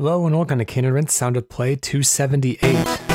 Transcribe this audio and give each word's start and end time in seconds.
Hello 0.00 0.24
and 0.24 0.34
Rinse 0.94 1.12
Sound 1.12 1.36
of 1.36 1.50
Play 1.50 1.76
278. 1.76 3.09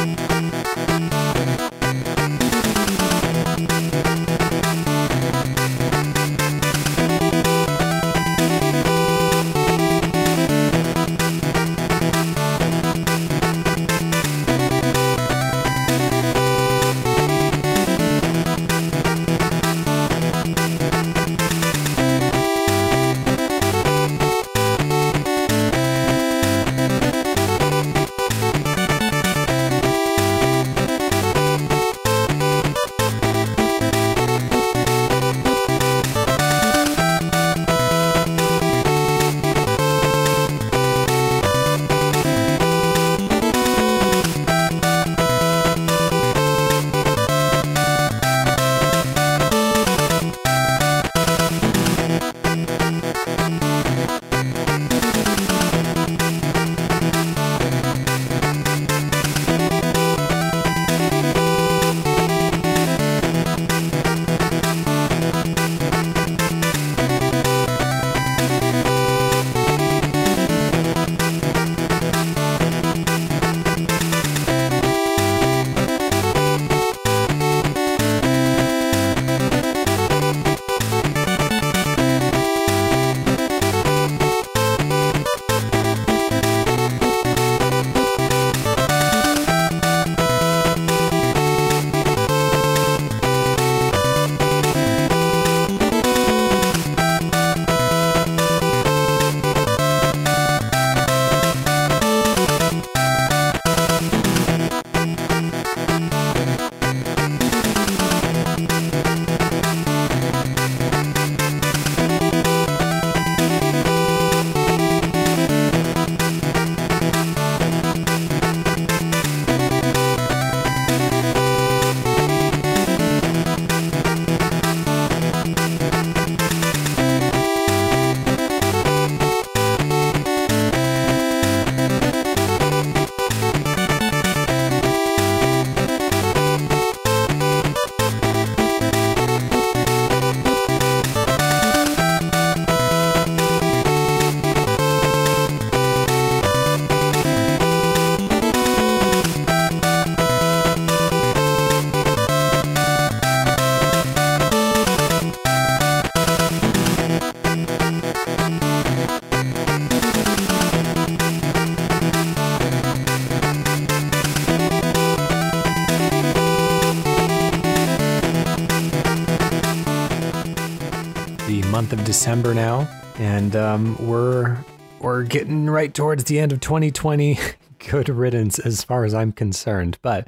Month 171.85 172.00
of 172.00 172.03
December 172.03 172.56
now, 172.56 172.88
and 173.19 173.56
um, 173.56 173.96
we're 174.07 174.57
we're 175.01 175.22
getting 175.22 175.69
right 175.69 175.94
towards 175.94 176.23
the 176.23 176.40
end 176.40 176.51
of 176.51 176.59
2020. 176.59 177.38
Good 177.91 178.09
riddance, 178.09 178.57
as 178.57 178.84
far 178.84 179.06
as 179.06 179.13
I'm 179.13 179.31
concerned. 179.31 180.00
But 180.01 180.28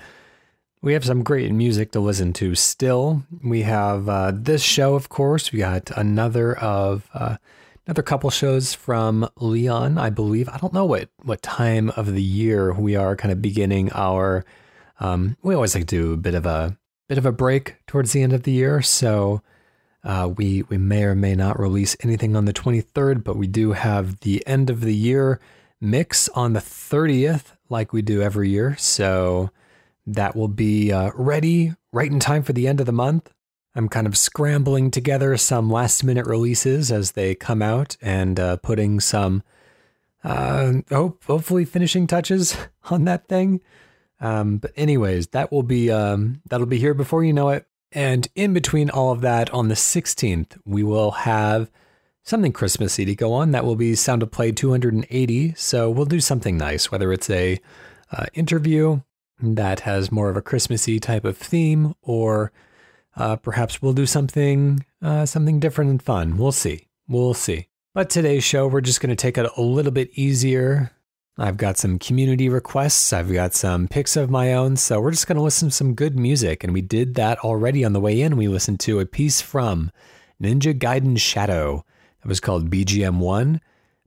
we 0.84 0.94
have 0.94 1.04
some 1.04 1.24
great 1.24 1.52
music 1.52 1.94
to 1.94 2.00
listen 2.00 2.32
to. 2.34 2.54
Still, 2.54 3.24
we 3.44 3.64
have 3.64 4.08
uh, 4.08 4.34
this 4.36 4.62
show, 4.62 4.94
of 4.94 5.10
course. 5.10 5.52
We 5.52 5.58
got 5.58 5.90
another 5.98 6.56
of 6.60 7.10
uh, 7.16 7.38
another 7.88 8.04
couple 8.04 8.30
shows 8.30 8.76
from 8.76 9.28
Leon, 9.38 9.98
I 9.98 10.12
believe. 10.12 10.48
I 10.50 10.58
don't 10.58 10.74
know 10.74 10.86
what 10.86 11.10
what 11.24 11.42
time 11.42 11.90
of 11.96 12.14
the 12.14 12.22
year 12.22 12.72
we 12.72 12.96
are 12.96 13.16
kind 13.16 13.32
of 13.32 13.42
beginning 13.42 13.92
our. 13.94 14.46
Um, 15.00 15.38
we 15.42 15.56
always 15.56 15.74
like 15.74 15.88
to 15.88 16.04
do 16.04 16.14
a 16.14 16.18
bit 16.18 16.36
of 16.36 16.46
a 16.46 16.78
bit 17.08 17.18
of 17.18 17.26
a 17.26 17.32
break 17.32 17.78
towards 17.88 18.12
the 18.12 18.22
end 18.22 18.34
of 18.34 18.44
the 18.44 18.52
year, 18.52 18.84
so. 18.84 19.42
Uh, 20.08 20.30
we 20.38 20.64
we 20.70 20.78
may 20.78 21.04
or 21.04 21.16
may 21.16 21.36
not 21.36 21.60
release 21.60 21.98
anything 22.00 22.34
on 22.34 22.46
the 22.46 22.54
23rd, 22.54 23.26
but 23.26 23.36
we 23.36 23.46
do 23.46 23.74
have 23.74 24.22
the 24.22 24.42
end 24.48 24.70
of 24.70 24.80
the 24.80 24.96
year 24.96 25.42
mix 25.82 26.30
on 26.30 26.54
the 26.54 26.62
30th, 26.62 27.52
like 27.70 27.92
we 27.92 28.02
do 28.02 28.22
every 28.22 28.50
year. 28.50 28.78
So 28.78 29.52
that 30.06 30.34
will 30.34 30.48
be 30.48 30.94
uh, 30.94 31.12
ready 31.14 31.74
right 31.92 32.10
in 32.10 32.22
time 32.22 32.42
for 32.42 32.54
the 32.54 32.70
end 32.70 32.80
of 32.80 32.86
the 32.86 32.94
month. 32.94 33.34
I'm 33.76 33.90
kind 33.90 34.08
of 34.08 34.18
scrambling 34.18 34.92
together 34.92 35.36
some 35.36 35.70
last 35.70 36.06
minute 36.06 36.26
releases 36.26 36.90
as 36.90 37.12
they 37.12 37.36
come 37.36 37.62
out 37.62 37.98
and 38.02 38.40
uh, 38.40 38.56
putting 38.56 39.02
some 39.02 39.44
uh, 40.24 40.72
hope, 40.90 41.26
hopefully 41.26 41.66
finishing 41.66 42.08
touches 42.08 42.56
on 42.90 43.04
that 43.04 43.28
thing. 43.28 43.60
Um, 44.22 44.60
but 44.60 44.72
anyways, 44.78 45.28
that 45.28 45.52
will 45.52 45.64
be 45.64 45.92
um, 45.92 46.42
that'll 46.50 46.66
be 46.66 46.80
here 46.80 46.94
before 46.94 47.26
you 47.26 47.34
know 47.34 47.50
it. 47.50 47.68
And 47.98 48.28
in 48.36 48.54
between 48.54 48.92
all 48.92 49.12
of 49.12 49.22
that, 49.22 49.50
on 49.50 49.70
the 49.70 49.74
16th, 49.74 50.56
we 50.66 50.84
will 50.84 51.10
have 51.10 51.72
something 52.22 52.54
Christmassy 52.54 53.06
to 53.06 53.16
go 53.16 53.34
on. 53.34 53.50
That 53.54 53.66
will 53.66 53.76
be 53.76 53.96
Sound 53.96 54.22
of 54.22 54.30
Play 54.30 54.52
280. 54.52 55.56
So 55.56 55.90
we'll 55.90 56.06
do 56.06 56.20
something 56.20 56.60
nice, 56.60 56.92
whether 56.92 57.12
it's 57.12 57.28
a 57.28 57.60
uh, 58.12 58.28
interview 58.36 59.02
that 59.42 59.80
has 59.80 60.12
more 60.12 60.30
of 60.30 60.38
a 60.38 60.44
Christmassy 60.44 61.00
type 61.00 61.26
of 61.26 61.38
theme, 61.38 61.96
or 62.04 62.52
uh, 63.16 63.38
perhaps 63.38 63.82
we'll 63.82 63.94
do 63.94 64.06
something 64.06 64.86
uh, 65.02 65.26
something 65.26 65.60
different 65.60 65.90
and 65.90 66.04
fun. 66.04 66.38
We'll 66.38 66.52
see. 66.52 66.90
We'll 67.08 67.34
see. 67.34 67.68
But 67.96 68.12
today's 68.12 68.44
show, 68.44 68.68
we're 68.68 68.82
just 68.82 69.02
going 69.02 69.10
to 69.10 69.16
take 69.16 69.40
it 69.40 69.50
a 69.58 69.62
little 69.64 69.92
bit 69.92 70.12
easier. 70.14 70.92
I've 71.38 71.58
got 71.58 71.78
some 71.78 72.00
community 72.00 72.50
requests. 72.50 73.14
I've 73.14 73.32
got 73.32 73.54
some 73.54 73.88
picks 73.88 74.16
of 74.16 74.30
my 74.30 74.54
own. 74.54 74.76
So 74.76 75.00
we're 75.00 75.12
just 75.12 75.28
going 75.28 75.36
to 75.36 75.44
listen 75.44 75.70
to 75.70 75.76
some 75.76 75.94
good 75.94 76.18
music. 76.18 76.64
And 76.64 76.74
we 76.74 76.82
did 76.82 77.14
that 77.16 77.40
already 77.40 77.86
on 77.86 77.94
the 77.94 78.00
way 78.00 78.22
in. 78.22 78.38
We 78.38 78.48
listened 78.48 78.80
to 78.82 79.00
a 79.00 79.06
piece 79.06 79.40
from 79.40 79.92
Ninja 80.42 80.78
Gaiden 80.78 81.20
Shadow. 81.20 81.86
It 82.24 82.28
was 82.28 82.40
called 82.40 82.72
BGM1 82.72 83.60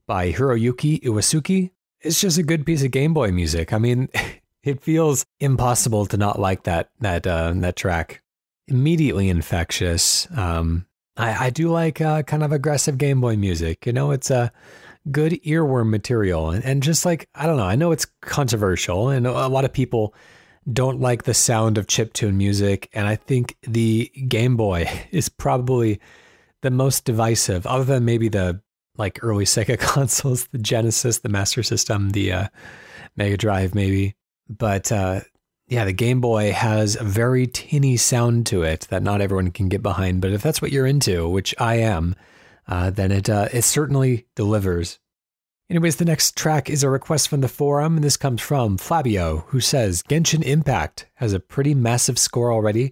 by 0.05 0.33
Hiroyuki 0.33 1.01
Iwatsuki. 1.01 1.71
It's 2.01 2.19
just 2.19 2.37
a 2.37 2.43
good 2.43 2.65
piece 2.65 2.83
of 2.83 2.91
Game 2.91 3.13
Boy 3.13 3.31
music. 3.31 3.71
I 3.71 3.77
mean, 3.77 4.09
it 4.63 4.81
feels 4.81 5.25
impossible 5.39 6.05
to 6.07 6.17
not 6.17 6.39
like 6.39 6.63
that 6.63 6.89
that 6.99 7.25
uh, 7.25 7.53
that 7.55 7.75
track. 7.77 8.21
Immediately 8.67 9.29
infectious. 9.29 10.27
Um, 10.35 10.85
I, 11.17 11.45
I 11.45 11.49
do 11.49 11.69
like 11.69 12.01
uh, 12.01 12.23
kind 12.23 12.43
of 12.43 12.51
aggressive 12.51 12.97
Game 12.97 13.21
Boy 13.21 13.35
music. 13.35 13.85
You 13.85 13.93
know, 13.93 14.11
it's 14.11 14.31
a 14.31 14.35
uh, 14.35 14.49
good 15.09 15.33
earworm 15.43 15.89
material. 15.89 16.51
And, 16.51 16.63
and 16.63 16.83
just 16.83 17.05
like, 17.05 17.29
I 17.33 17.45
don't 17.47 17.57
know, 17.57 17.65
I 17.65 17.75
know 17.75 17.91
it's 17.91 18.05
controversial 18.21 19.09
and 19.09 19.25
a 19.25 19.47
lot 19.47 19.65
of 19.65 19.73
people 19.73 20.13
don't 20.71 20.99
like 20.99 21.23
the 21.23 21.33
sound 21.33 21.77
of 21.77 21.87
chiptune 21.87 22.35
music. 22.35 22.89
And 22.93 23.07
I 23.07 23.15
think 23.15 23.57
the 23.63 24.11
Game 24.27 24.57
Boy 24.57 24.89
is 25.11 25.29
probably 25.29 25.99
the 26.61 26.71
most 26.71 27.05
divisive, 27.05 27.65
other 27.65 27.83
than 27.83 28.05
maybe 28.05 28.29
the 28.29 28.61
like 28.97 29.19
early 29.23 29.45
Sega 29.45 29.79
consoles, 29.79 30.47
the 30.47 30.59
Genesis, 30.59 31.19
the 31.19 31.29
Master 31.29 31.63
System, 31.63 32.11
the 32.11 32.31
uh, 32.31 32.47
Mega 33.15 33.37
Drive, 33.37 33.73
maybe. 33.73 34.15
But 34.47 34.91
uh, 34.91 35.21
yeah, 35.67 35.85
the 35.85 35.93
Game 35.93 36.21
Boy 36.21 36.51
has 36.51 36.95
a 36.95 37.03
very 37.03 37.47
tinny 37.47 37.97
sound 37.97 38.45
to 38.47 38.61
it 38.63 38.87
that 38.89 39.01
not 39.01 39.21
everyone 39.21 39.51
can 39.51 39.69
get 39.69 39.81
behind. 39.81 40.21
But 40.21 40.31
if 40.31 40.43
that's 40.43 40.61
what 40.61 40.71
you're 40.71 40.85
into, 40.85 41.27
which 41.29 41.55
I 41.57 41.75
am, 41.75 42.15
uh, 42.67 42.89
then 42.89 43.11
it 43.11 43.29
uh, 43.29 43.47
it 43.51 43.63
certainly 43.63 44.27
delivers. 44.35 44.99
Anyways, 45.69 45.95
the 45.95 46.05
next 46.05 46.35
track 46.35 46.69
is 46.69 46.83
a 46.83 46.89
request 46.89 47.29
from 47.29 47.39
the 47.39 47.47
forum, 47.47 47.95
and 47.95 48.03
this 48.03 48.17
comes 48.17 48.41
from 48.41 48.77
Flabyo, 48.77 49.45
who 49.47 49.61
says 49.61 50.03
Genshin 50.03 50.43
Impact 50.43 51.07
has 51.15 51.31
a 51.31 51.39
pretty 51.39 51.73
massive 51.73 52.19
score 52.19 52.51
already, 52.51 52.91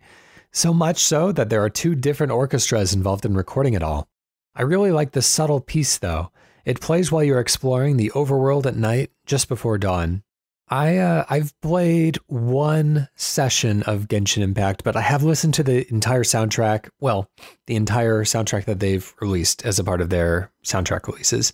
so 0.52 0.74
much 0.74 1.00
so 1.00 1.34
that 1.34 1.50
there 1.50 1.62
are 1.62 1.70
two 1.70 1.94
different 1.94 2.32
orchestras 2.32 2.94
involved 2.94 3.26
in 3.26 3.34
recording 3.34 3.74
it 3.74 3.84
all. 3.84 4.08
I 4.56 4.62
really 4.62 4.92
like 4.92 5.12
the 5.12 5.22
subtle 5.22 5.60
piece, 5.60 5.98
though. 5.98 6.32
It 6.64 6.80
plays 6.80 7.12
while 7.12 7.24
you're 7.24 7.42
exploring 7.42 7.98
the 7.98 8.12
overworld 8.16 8.66
at 8.66 8.78
night, 8.78 9.12
just 9.26 9.50
before 9.50 9.78
dawn. 9.78 10.24
I 10.70 10.98
uh, 10.98 11.26
I've 11.30 11.60
played 11.62 12.18
one 12.28 13.08
session 13.16 13.84
of 13.84 14.08
Genshin 14.08 14.44
Impact, 14.44 14.84
but 14.84 14.96
I 14.96 15.02
have 15.02 15.24
listened 15.24 15.56
to 15.56 15.64
the 15.64 15.92
entire 15.92 16.24
soundtrack. 16.24 16.90
Well, 17.00 17.30
the 17.66 17.76
entire 17.76 18.24
soundtrack 18.24 18.66
that 18.66 18.80
they've 18.80 19.14
released 19.20 19.66
as 19.66 19.80
a 19.80 19.84
part 19.84 20.02
of 20.02 20.10
their 20.10 20.52
soundtrack 20.64 21.08
releases 21.08 21.52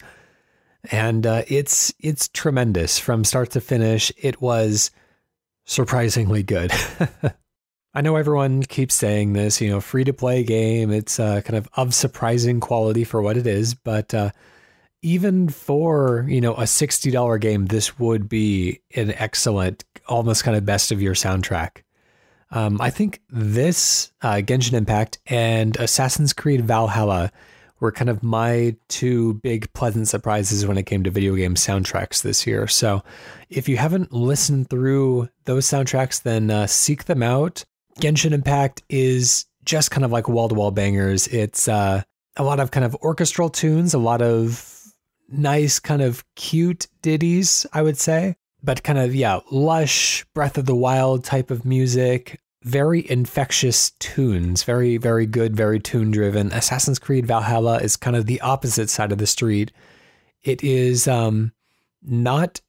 and 0.92 1.26
uh, 1.26 1.44
it's 1.48 1.94
it's 2.00 2.28
tremendous 2.30 3.00
from 3.00 3.24
start 3.24 3.52
to 3.52 3.62
finish. 3.62 4.12
It 4.18 4.42
was 4.42 4.92
surprisingly 5.66 6.44
good. 6.44 6.72
I 7.94 8.02
know 8.02 8.18
everyone 8.18 8.64
keeps 8.64 8.94
saying 8.94 9.34
this, 9.34 9.62
you 9.62 9.70
know, 9.70 9.80
free 9.80 10.04
to 10.04 10.14
play 10.14 10.44
game. 10.44 10.92
It's 10.92 11.20
uh, 11.20 11.42
kind 11.42 11.58
of 11.58 11.68
of 11.76 11.94
surprising 11.94 12.60
quality 12.60 13.04
for 13.04 13.22
what 13.22 13.38
it 13.38 13.48
is, 13.48 13.74
but 13.74 14.14
uh, 14.14 14.32
even 15.06 15.48
for 15.48 16.26
you 16.28 16.42
know 16.42 16.56
a 16.56 16.66
sixty 16.66 17.12
dollar 17.12 17.38
game, 17.38 17.68
this 17.68 18.00
would 18.00 18.28
be 18.28 18.82
an 18.96 19.14
excellent, 19.14 19.86
almost 20.08 20.44
kind 20.44 20.58
of 20.58 20.66
best 20.66 20.92
of 20.92 21.02
your 21.02 21.14
soundtrack. 21.14 21.84
Um, 22.50 22.82
I 22.82 22.90
think 22.90 23.22
this 23.30 24.12
uh, 24.22 24.36
Genshin 24.36 24.74
Impact 24.74 25.20
and 25.28 25.78
Assassin's 25.78 26.34
Creed 26.34 26.66
Valhalla 26.66 27.32
were 27.80 27.92
kind 27.92 28.10
of 28.10 28.24
my 28.24 28.76
two 28.88 29.36
big 29.36 29.72
pleasant 29.74 30.08
surprises 30.08 30.66
when 30.66 30.78
it 30.78 30.84
came 30.84 31.04
to 31.04 31.12
video 31.12 31.36
game 31.36 31.56
soundtracks 31.56 32.24
this 32.24 32.48
year. 32.48 32.66
So 32.68 33.04
if 33.50 33.70
you 33.70 33.78
haven't 33.78 34.12
listened 34.12 34.70
through 34.70 35.30
those 35.44 35.68
soundtracks, 35.68 36.24
then 36.24 36.50
uh, 36.50 36.66
seek 36.68 37.06
them 37.06 37.22
out. 37.22 37.64
Genshin 38.00 38.32
Impact 38.32 38.82
is 38.90 39.46
just 39.66 39.92
kind 39.92 40.06
of 40.06 40.12
like 40.12 40.30
wall 40.30 40.50
to 40.50 40.56
wall 40.56 40.72
bangers. 40.72 41.28
It's 41.28 41.68
uh, 41.68 42.02
a 42.38 42.44
lot 42.44 42.60
of 42.60 42.72
kind 42.72 42.86
of 42.86 42.96
orchestral 42.96 43.50
tunes, 43.50 43.94
a 43.94 44.00
lot 44.00 44.22
of 44.22 44.75
nice, 45.30 45.80
kind 45.80 46.02
of 46.02 46.24
cute 46.36 46.88
ditties, 47.02 47.66
I 47.74 47.82
would 47.82 47.98
say. 47.98 48.36
But 48.64 48.84
kind 48.84 48.98
of, 48.98 49.14
yeah, 49.14 49.40
lush, 49.52 50.26
Breath 50.34 50.58
of 50.58 50.66
the 50.66 50.76
Wild 50.76 51.24
type 51.24 51.52
of 51.52 51.66
music, 51.66 52.40
very 52.64 53.10
infectious 53.10 53.92
tunes, 54.00 54.64
very, 54.64 54.98
very 54.98 55.28
good, 55.28 55.56
very 55.56 55.80
tune 55.80 56.10
driven. 56.10 56.52
Assassin's 56.52 56.98
Creed 56.98 57.28
Valhalla 57.28 57.78
is 57.78 57.96
kind 57.96 58.16
of 58.16 58.26
the 58.26 58.42
opposite 58.42 58.90
side 58.90 59.12
of 59.12 59.20
the 59.20 59.28
street. 59.28 59.72
It 60.42 60.64
is 60.64 61.08
um, 61.08 61.52
not 62.02 62.62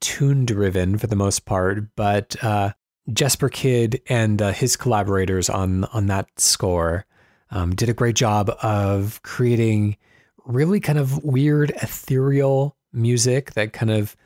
tune 0.00 0.46
driven 0.46 0.98
for 0.98 1.08
the 1.08 1.16
most 1.16 1.46
part, 1.46 1.84
but 1.96 2.36
uh, 2.44 2.72
Jesper 3.12 3.48
Kyd 3.48 4.00
and 4.08 4.40
uh, 4.40 4.52
his 4.52 4.76
collaborators 4.76 5.50
on 5.50 5.84
on 5.86 6.06
that 6.06 6.28
score 6.38 7.06
um, 7.50 7.74
did 7.74 7.88
a 7.88 7.94
great 7.94 8.16
job 8.16 8.50
of 8.62 9.20
creating 9.22 9.96
really 10.44 10.80
kind 10.80 10.98
of 10.98 11.22
weird 11.24 11.70
ethereal 11.82 12.76
music 12.92 13.52
that 13.54 13.72
kind 13.72 13.90
of 13.90 14.16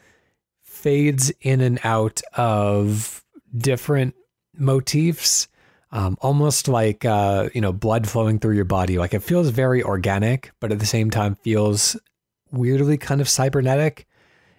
fades 0.63 1.31
in 1.41 1.61
and 1.61 1.81
out 1.85 2.21
of 2.35 3.25
different 3.57 4.15
motifs, 4.57 5.49
um, 5.93 6.17
almost 6.21 6.69
like 6.69 7.05
uh, 7.05 7.49
you 7.55 7.61
know 7.61 7.73
blood 7.73 8.09
flowing 8.09 8.39
through 8.39 8.55
your 8.57 8.65
body. 8.65 8.99
Like 8.99 9.15
it 9.15 9.23
feels 9.23 9.49
very 9.49 9.83
organic, 9.83 10.53
but 10.61 10.73
at 10.73 10.79
the 10.79 10.87
same 10.87 11.11
time 11.11 11.37
feels 11.37 11.97
weirdly 12.51 12.99
kind 12.99 13.21
of 13.21 13.29
cybernetic 13.29 14.07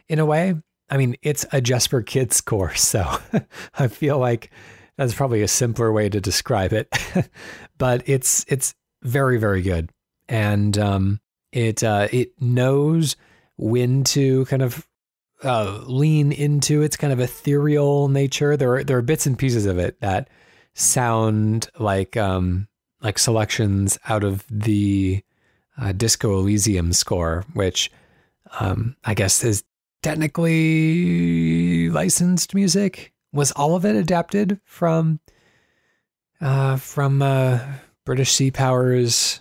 in 0.07 0.19
a 0.19 0.25
way. 0.25 0.55
I 0.89 0.97
mean, 0.97 1.15
it's 1.21 1.45
a 1.51 1.61
Jesper 1.61 2.03
Kyd's 2.03 2.35
score, 2.35 2.73
so 2.75 3.17
I 3.75 3.87
feel 3.87 4.17
like 4.19 4.51
that's 4.97 5.13
probably 5.13 5.41
a 5.41 5.47
simpler 5.47 5.91
way 5.91 6.09
to 6.09 6.21
describe 6.21 6.73
it. 6.73 6.87
but 7.77 8.03
it's 8.07 8.45
it's 8.47 8.73
very 9.03 9.37
very 9.37 9.61
good, 9.61 9.89
and 10.27 10.77
um, 10.77 11.19
it 11.55 11.83
uh, 11.83 12.09
it 12.11 12.39
knows 12.39 13.15
when 13.57 14.03
to 14.03 14.45
kind 14.45 14.61
of 14.61 14.85
uh, 15.43 15.81
lean 15.85 16.31
into 16.33 16.81
its 16.81 16.97
kind 16.97 17.13
of 17.13 17.19
ethereal 17.19 18.09
nature. 18.09 18.57
There 18.57 18.75
are 18.75 18.83
there 18.83 18.97
are 18.97 19.01
bits 19.01 19.25
and 19.25 19.39
pieces 19.39 19.65
of 19.65 19.79
it 19.79 19.99
that 20.01 20.29
sound 20.73 21.69
like 21.79 22.17
um, 22.17 22.67
like 23.01 23.17
selections 23.17 23.97
out 24.07 24.25
of 24.25 24.43
the 24.49 25.23
uh, 25.77 25.93
Disco 25.93 26.37
Elysium 26.37 26.91
score, 26.91 27.45
which 27.53 27.89
um, 28.59 28.97
I 29.05 29.13
guess 29.13 29.43
is 29.43 29.63
technically 30.03 31.89
licensed 31.89 32.53
music. 32.53 33.13
Was 33.31 33.53
all 33.53 33.75
of 33.75 33.85
it 33.85 33.95
adapted 33.95 34.59
from 34.65 35.21
uh, 36.41 36.75
from 36.75 37.21
uh, 37.21 37.59
British 38.03 38.33
Sea 38.33 38.51
Power's 38.51 39.39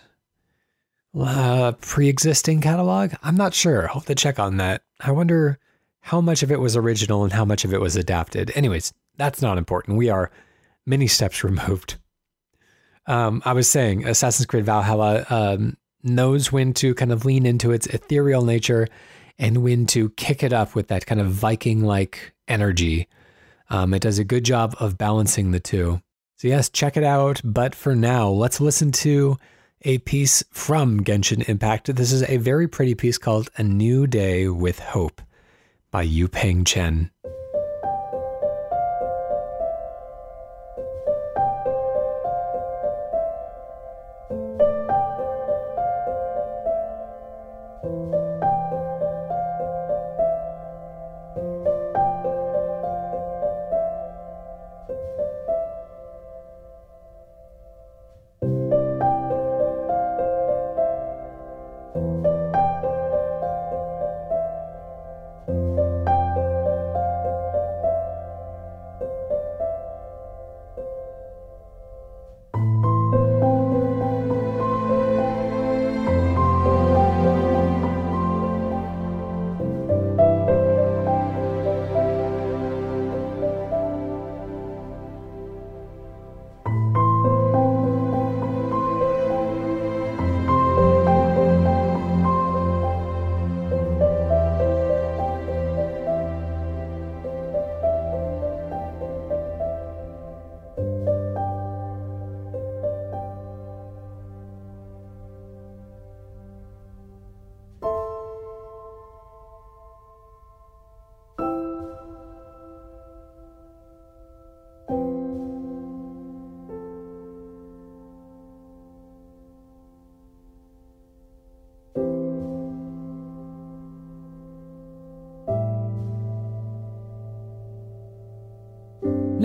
uh, 1.19 1.73
pre-existing 1.73 2.61
catalog? 2.61 3.13
I'm 3.23 3.35
not 3.35 3.53
sure. 3.53 3.87
I'll 3.87 3.95
have 3.95 4.05
to 4.05 4.15
check 4.15 4.39
on 4.39 4.57
that. 4.57 4.83
I 4.99 5.11
wonder 5.11 5.59
how 6.01 6.21
much 6.21 6.43
of 6.43 6.51
it 6.51 6.59
was 6.59 6.75
original 6.75 7.23
and 7.23 7.33
how 7.33 7.45
much 7.45 7.65
of 7.65 7.73
it 7.73 7.81
was 7.81 7.95
adapted. 7.95 8.51
Anyways, 8.55 8.93
that's 9.17 9.41
not 9.41 9.57
important. 9.57 9.97
We 9.97 10.09
are 10.09 10.31
many 10.85 11.07
steps 11.07 11.43
removed. 11.43 11.97
Um, 13.07 13.41
I 13.45 13.53
was 13.53 13.67
saying 13.67 14.07
Assassin's 14.07 14.45
Creed 14.45 14.65
Valhalla 14.65 15.25
um, 15.29 15.77
knows 16.03 16.51
when 16.51 16.73
to 16.75 16.95
kind 16.95 17.11
of 17.11 17.25
lean 17.25 17.45
into 17.45 17.71
its 17.71 17.87
ethereal 17.87 18.43
nature 18.43 18.87
and 19.37 19.63
when 19.63 19.85
to 19.87 20.09
kick 20.11 20.43
it 20.43 20.53
up 20.53 20.75
with 20.75 20.87
that 20.87 21.05
kind 21.05 21.19
of 21.21 21.27
Viking 21.27 21.83
like 21.83 22.33
energy. 22.47 23.07
Um, 23.69 23.93
it 23.93 24.01
does 24.01 24.19
a 24.19 24.23
good 24.23 24.45
job 24.45 24.75
of 24.79 24.97
balancing 24.97 25.51
the 25.51 25.59
two. 25.59 26.01
So, 26.37 26.47
yes, 26.47 26.69
check 26.69 26.97
it 26.97 27.03
out. 27.03 27.41
But 27.43 27.75
for 27.75 27.95
now, 27.95 28.29
let's 28.29 28.61
listen 28.61 28.91
to 28.93 29.37
a 29.85 29.99
piece 29.99 30.43
from 30.51 31.03
Genshin 31.03 31.47
Impact. 31.47 31.95
This 31.95 32.11
is 32.11 32.23
a 32.23 32.37
very 32.37 32.67
pretty 32.67 32.95
piece 32.95 33.19
called 33.19 33.49
A 33.55 33.63
New 33.63 34.07
Day 34.07 34.47
with 34.47 34.79
Hope 34.79 35.21
by 35.91 36.01
Yu 36.01 36.27
Peng 36.27 36.65
Chen. 36.65 37.11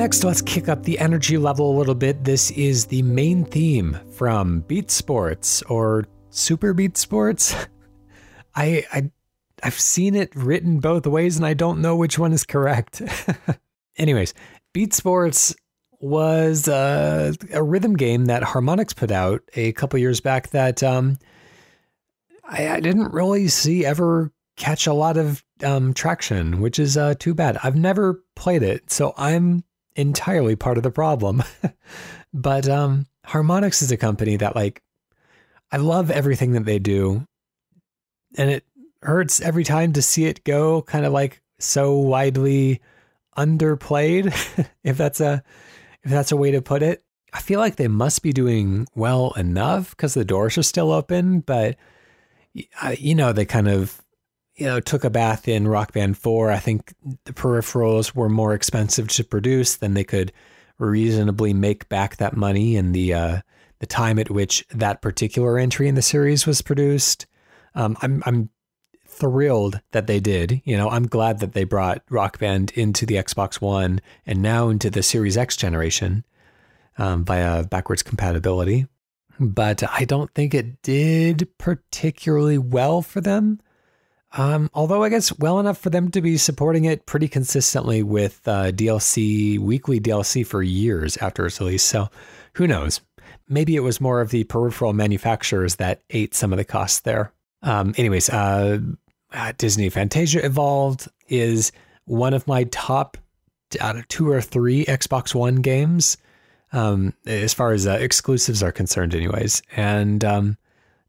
Next, 0.01 0.25
let's 0.25 0.41
kick 0.41 0.67
up 0.67 0.83
the 0.85 0.99
energy 0.99 1.37
level 1.37 1.77
a 1.77 1.77
little 1.77 1.95
bit. 1.95 2.25
This 2.25 2.51
is 2.53 2.87
the 2.87 3.03
main 3.03 3.45
theme 3.45 4.01
from 4.13 4.61
Beat 4.61 4.91
Sports 4.91 5.61
or 5.65 6.07
Super 6.31 6.73
Beat 6.73 6.97
Sports. 6.97 7.55
I, 8.55 8.87
I 8.95 9.11
I've 9.63 9.79
seen 9.79 10.15
it 10.15 10.35
written 10.35 10.81
both 10.81 11.07
ways 11.07 11.37
and 11.37 11.45
I 11.45 11.53
don't 11.53 11.83
know 11.83 11.97
which 11.97 12.19
one 12.19 12.33
is 12.33 12.45
correct. 12.45 13.03
Anyways, 13.99 14.33
Beat 14.73 14.95
Sports 14.95 15.55
was 16.01 16.67
uh, 16.67 17.35
a 17.53 17.63
rhythm 17.63 17.95
game 17.95 18.25
that 18.25 18.43
Harmonix 18.43 18.97
put 18.97 19.11
out 19.11 19.43
a 19.55 19.73
couple 19.73 19.99
years 19.99 20.23
back 20.23 20.49
that 20.49 20.83
um, 20.83 21.19
I, 22.49 22.71
I, 22.71 22.81
didn't 22.81 23.13
really 23.13 23.49
see 23.49 23.85
ever 23.85 24.33
catch 24.57 24.87
a 24.87 24.95
lot 24.95 25.19
of 25.19 25.45
um, 25.63 25.93
traction, 25.93 26.63
which 26.63 26.79
is 26.79 26.97
uh, 26.97 27.17
too 27.19 27.35
bad. 27.35 27.59
I've 27.63 27.77
never 27.77 28.25
played 28.35 28.63
it, 28.63 28.91
so 28.91 29.13
I'm 29.19 29.63
entirely 29.97 30.57
part 30.57 30.77
of 30.77 30.83
the 30.83 30.91
problem. 30.91 31.43
but 32.35 32.69
um, 32.69 33.07
Harmonix 33.27 33.83
is 33.83 33.93
a 33.93 33.97
company 33.97 34.37
that 34.37 34.57
like 34.57 34.83
I 35.73 35.77
love 35.77 36.11
everything 36.11 36.53
that 36.53 36.65
they 36.65 36.79
do, 36.79 37.25
and 38.37 38.51
it 38.51 38.65
hurts 39.03 39.41
every 39.41 39.65
time 39.65 39.93
to 39.95 40.03
see 40.03 40.27
it 40.27 40.45
go 40.45 40.83
kind 40.83 41.07
of 41.07 41.13
like 41.13 41.43
so 41.59 41.97
widely 41.97 42.81
underplayed. 43.37 44.35
if 44.85 44.97
that's 44.97 45.21
a 45.21 45.43
if 46.03 46.11
that's 46.11 46.33
a 46.33 46.37
way 46.37 46.51
to 46.53 46.63
put 46.63 46.83
it, 46.83 47.03
I 47.33 47.41
feel 47.41 47.61
like 47.61 47.77
they 47.77 47.89
must 47.89 48.23
be 48.23 48.33
doing 48.33 48.87
well 48.95 49.33
enough 49.37 49.91
because 49.91 50.15
the 50.15 50.25
doors 50.25 50.59
are 50.59 50.63
still 50.63 50.93
open, 50.93 51.41
but 51.41 51.77
you 52.99 53.15
know 53.15 53.33
they 53.33 53.45
kind 53.45 53.69
of 53.69 54.03
you 54.61 54.67
know, 54.67 54.79
took 54.79 55.05
a 55.05 55.11
bath 55.11 55.49
in 55.49 55.67
Rock 55.67 55.95
Band 55.95 56.19
4. 56.19 56.51
I 56.51 56.59
think 56.59 56.93
the 57.25 57.33
peripherals 57.33 58.15
were 58.15 58.29
more 58.29 58.53
expensive 58.53 59.09
to 59.09 59.25
produce 59.25 59.77
than 59.77 59.95
they 59.95 60.05
could 60.05 60.33
reasonably 60.79 61.55
make 61.55 61.89
back 61.89 62.17
that 62.17 62.37
money 62.37 62.77
in 62.77 62.93
the 62.93 63.15
uh, 63.15 63.41
the 63.79 63.87
time 63.87 64.19
at 64.19 64.31
which 64.31 64.67
that 64.71 65.01
particular 65.01 65.59
entry 65.59 65.89
in 65.89 65.95
the 65.95 66.03
series 66.03 66.47
was 66.47 66.61
produced. 66.61 67.27
Um, 67.75 67.97
I'm 68.03 68.23
I'm 68.27 68.51
thrilled 69.07 69.81
that 69.93 70.07
they 70.07 70.21
did. 70.21 70.61
You 70.65 70.77
know, 70.77 70.91
I'm 70.91 71.07
glad 71.07 71.41
that 71.41 71.53
they 71.53 71.65
brought 71.65 72.03
Rock 72.11 72.39
Band 72.39 72.71
into 72.73 73.07
the 73.07 73.15
Xbox 73.15 73.63
One 73.63 74.01
and 74.27 74.43
now 74.43 74.69
into 74.69 74.91
the 74.91 75.03
Series 75.03 75.39
X 75.39 75.57
generation 75.57 76.25
um, 76.99 77.25
via 77.25 77.65
backwards 77.65 78.03
compatibility. 78.03 78.87
But 79.39 79.83
I 79.91 80.05
don't 80.05 80.33
think 80.35 80.53
it 80.53 80.83
did 80.83 81.49
particularly 81.57 82.59
well 82.59 83.01
for 83.01 83.23
them. 83.23 83.61
Um, 84.33 84.71
although 84.75 85.03
I 85.03 85.09
guess 85.09 85.37
well 85.39 85.59
enough 85.59 85.79
for 85.79 85.91
them 85.91 86.11
to 86.13 86.21
be 86.21 86.37
supporting 86.37 86.85
it 86.85 87.07
pretty 87.07 87.29
consistently 87.29 88.03
with 88.03 88.47
uh, 88.47 88.71
DLC, 88.71 89.59
weekly 89.59 90.01
DLC 90.01 90.47
for 90.47 90.63
years 90.63 91.17
after 91.17 91.47
its 91.47 91.61
release. 91.61 91.83
So 91.83 92.09
who 92.55 92.67
knows? 92.67 93.01
Maybe 93.49 93.75
it 93.75 93.81
was 93.81 94.01
more 94.01 94.21
of 94.21 94.31
the 94.31 94.45
peripheral 94.45 94.93
manufacturers 94.93 95.77
that 95.77 96.03
ate 96.11 96.35
some 96.35 96.53
of 96.53 96.59
the 96.59 96.65
costs 96.65 97.01
there. 97.01 97.33
Um, 97.63 97.95
anyways, 97.97 98.31
uh, 98.31 98.79
uh 99.33 99.53
Disney 99.59 99.89
Fantasia 99.91 100.45
Evolved 100.45 101.09
is 101.29 101.73
one 102.05 102.35
of 102.35 102.47
my 102.47 102.65
top 102.65 103.17
out 103.81 103.97
of 103.97 104.07
two 104.09 104.29
or 104.29 104.41
three 104.41 104.85
Xbox 104.85 105.35
One 105.35 105.57
games, 105.57 106.17
um, 106.73 107.15
as 107.27 107.55
far 107.55 107.73
as 107.73 107.87
uh, 107.87 107.99
exclusives 108.01 108.63
are 108.63 108.73
concerned, 108.73 109.15
anyways. 109.15 109.63
And 109.77 110.25
um, 110.25 110.57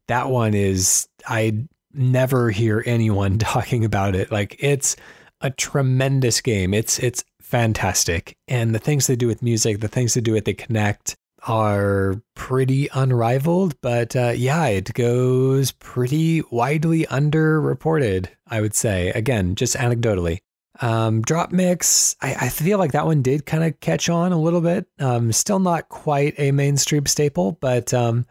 that 0.08 0.28
one 0.28 0.54
is 0.54 1.08
I 1.26 1.66
never 1.94 2.50
hear 2.50 2.82
anyone 2.86 3.38
talking 3.38 3.84
about 3.84 4.14
it. 4.14 4.30
Like 4.30 4.56
it's 4.58 4.96
a 5.40 5.50
tremendous 5.50 6.40
game. 6.40 6.74
It's 6.74 6.98
it's 6.98 7.24
fantastic. 7.40 8.36
And 8.48 8.74
the 8.74 8.78
things 8.78 9.06
they 9.06 9.16
do 9.16 9.26
with 9.26 9.42
music, 9.42 9.80
the 9.80 9.88
things 9.88 10.14
they 10.14 10.20
do 10.20 10.32
with 10.32 10.44
the 10.44 10.54
Kinect 10.54 11.16
are 11.46 12.22
pretty 12.34 12.88
unrivaled. 12.94 13.80
But 13.80 14.14
uh, 14.16 14.32
yeah, 14.34 14.66
it 14.66 14.94
goes 14.94 15.72
pretty 15.72 16.42
widely 16.50 17.04
underreported, 17.06 18.28
I 18.46 18.60
would 18.60 18.74
say. 18.74 19.10
Again, 19.10 19.54
just 19.54 19.76
anecdotally. 19.76 20.38
Um, 20.80 21.20
Drop 21.22 21.52
Mix, 21.52 22.16
I, 22.22 22.34
I, 22.46 22.48
feel 22.48 22.78
like 22.78 22.92
that 22.92 23.04
one 23.04 23.20
did 23.20 23.44
kind 23.44 23.62
of 23.62 23.78
catch 23.80 24.08
on 24.08 24.32
a 24.32 24.40
little 24.40 24.62
bit. 24.62 24.86
Um, 24.98 25.30
still 25.30 25.58
not 25.58 25.90
quite 25.90 26.34
a 26.38 26.50
mainstream 26.50 27.04
staple, 27.06 27.52
but 27.60 27.92
um, 27.92 28.26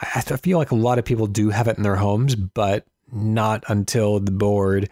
I 0.00 0.20
feel 0.20 0.58
like 0.58 0.70
a 0.70 0.76
lot 0.76 0.98
of 0.98 1.04
people 1.04 1.26
do 1.26 1.50
have 1.50 1.68
it 1.68 1.76
in 1.76 1.82
their 1.82 1.96
homes, 1.96 2.34
but 2.34 2.86
not 3.12 3.64
until 3.68 4.20
the 4.20 4.30
board 4.30 4.88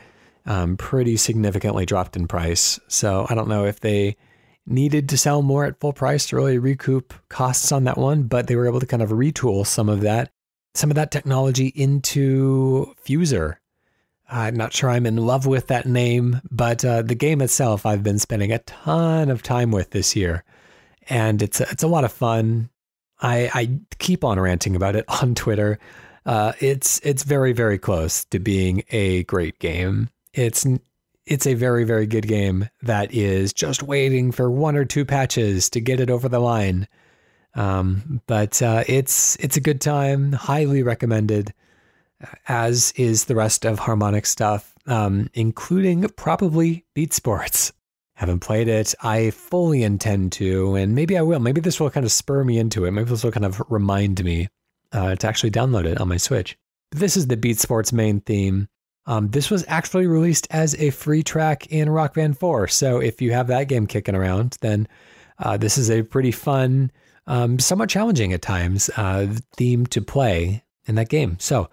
um, 0.47 0.77
pretty 0.77 1.17
significantly 1.17 1.87
dropped 1.87 2.17
in 2.17 2.29
price. 2.29 2.79
So 2.89 3.27
I 3.29 3.35
don't 3.35 3.49
know 3.49 3.67
if 3.67 3.81
they 3.81 4.17
needed 4.67 5.09
to 5.09 5.19
sell 5.19 5.43
more 5.43 5.65
at 5.65 5.79
full 5.81 5.93
price 5.93 6.27
to 6.27 6.37
really 6.37 6.59
recoup 6.59 7.15
costs 7.29 7.71
on 7.73 7.85
that 7.85 7.99
one, 7.99 8.25
but 8.25 8.47
they 8.47 8.57
were 8.57 8.67
able 8.67 8.81
to 8.81 8.87
kind 8.87 9.03
of 9.03 9.11
retool 9.11 9.67
some 9.67 9.89
of 9.89 10.01
that, 10.01 10.31
some 10.75 10.91
of 10.91 10.97
that 10.97 11.11
technology 11.11 11.69
into 11.75 12.95
Fuser. 13.05 13.57
I'm 14.29 14.57
not 14.57 14.73
sure 14.73 14.91
I'm 14.91 15.07
in 15.07 15.17
love 15.19 15.47
with 15.47 15.69
that 15.69 15.87
name, 15.87 16.41
but 16.51 16.85
uh, 16.85 17.03
the 17.03 17.15
game 17.15 17.41
itself 17.41 17.87
I've 17.87 18.03
been 18.03 18.19
spending 18.19 18.51
a 18.51 18.59
ton 18.59 19.31
of 19.31 19.43
time 19.43 19.71
with 19.71 19.91
this 19.91 20.17
year, 20.17 20.43
and 21.09 21.41
it's 21.43 21.61
a, 21.61 21.69
it's 21.71 21.85
a 21.85 21.89
lot 21.89 22.03
of 22.03 22.13
fun. 22.13 22.71
I, 23.21 23.51
I 23.55 23.79
keep 23.99 24.25
on 24.25 24.39
ranting 24.39 24.77
about 24.77 24.97
it 24.97 25.05
on 25.23 25.35
Twitter. 25.35 25.79
Uh, 26.25 26.53
it's 26.61 27.01
it's 27.05 27.23
very 27.23 27.53
very 27.53 27.79
close 27.79 28.25
to 28.27 28.39
being 28.39 28.83
a 28.91 29.23
great 29.25 29.59
game. 29.61 30.11
It's 30.35 30.67
it's 31.25 31.47
a 31.47 31.55
very 31.55 31.85
very 31.85 32.07
good 32.07 32.27
game 32.27 32.69
that 32.83 33.13
is 33.13 33.53
just 33.53 33.83
waiting 33.83 34.33
for 34.33 34.51
one 34.51 34.77
or 34.77 34.85
two 34.85 35.05
patches 35.05 35.71
to 35.71 35.81
get 35.81 36.01
it 36.01 36.11
over 36.11 36.29
the 36.29 36.41
line. 36.41 36.89
Um, 37.55 38.21
but 38.27 38.61
uh, 38.61 38.85
it's 38.87 39.37
it's 39.37 39.57
a 39.57 39.61
good 39.61 39.81
time, 39.81 40.33
highly 40.33 40.83
recommended, 40.83 41.55
as 42.49 42.93
is 42.97 43.25
the 43.25 43.35
rest 43.37 43.65
of 43.65 43.81
Harmonix 43.81 44.27
stuff, 44.27 44.75
um, 44.87 45.31
including 45.33 46.07
probably 46.17 46.85
Beat 46.93 47.15
Sports 47.15 47.73
haven't 48.17 48.41
played 48.41 48.67
it. 48.67 48.95
I 49.03 49.31
fully 49.31 49.83
intend 49.83 50.33
to, 50.33 50.75
and 50.75 50.95
maybe 50.95 51.19
I 51.19 51.23
will. 51.23 51.39
Maybe 51.39 51.61
this 51.61 51.79
will 51.79 51.91
kind 51.91 52.05
of 52.05 52.11
spur 52.11 52.45
me 52.45 52.59
into 52.59 52.87
it. 52.87 52.91
Maybe 52.91 53.09
this 53.09 53.23
will 53.23 53.31
kind 53.31 53.45
of 53.45 53.63
remind 53.69 54.25
me 54.25 54.49
uh, 54.93 55.17
to 55.17 55.29
actually 55.29 55.51
download 55.51 55.85
it 55.85 56.01
on 56.01 56.09
my 56.09 56.17
Switch. 56.17 56.57
This 56.93 57.17
is 57.17 57.27
the 57.27 57.37
Beat 57.37 57.61
Sports 57.61 57.93
main 57.93 58.21
theme. 58.21 58.69
Um, 59.05 59.29
this 59.29 59.51
was 59.51 59.67
actually 59.69 60.07
released 60.07 60.49
as 60.51 60.75
a 60.77 60.91
free 60.91 61.23
track 61.23 61.67
in 61.67 61.91
Rock 61.91 62.15
Band 62.15 62.39
4. 62.39 62.69
So 62.69 63.01
if 63.01 63.21
you 63.21 63.33
have 63.33 63.49
that 63.49 63.69
game 63.69 63.87
kicking 63.87 64.15
around, 64.15 64.57
then 64.63 64.89
uh, 65.39 65.59
this 65.59 65.77
is 65.77 65.91
a 65.91 66.03
pretty 66.03 66.33
fun, 66.33 66.91
um, 67.27 67.59
somewhat 67.59 67.91
challenging 67.91 68.33
at 68.33 68.41
times 68.41 68.89
uh, 68.97 69.27
theme 69.57 69.85
to 69.89 70.01
play 70.01 70.65
in 70.87 70.95
that 70.95 71.11
game. 71.11 71.37
So 71.39 71.69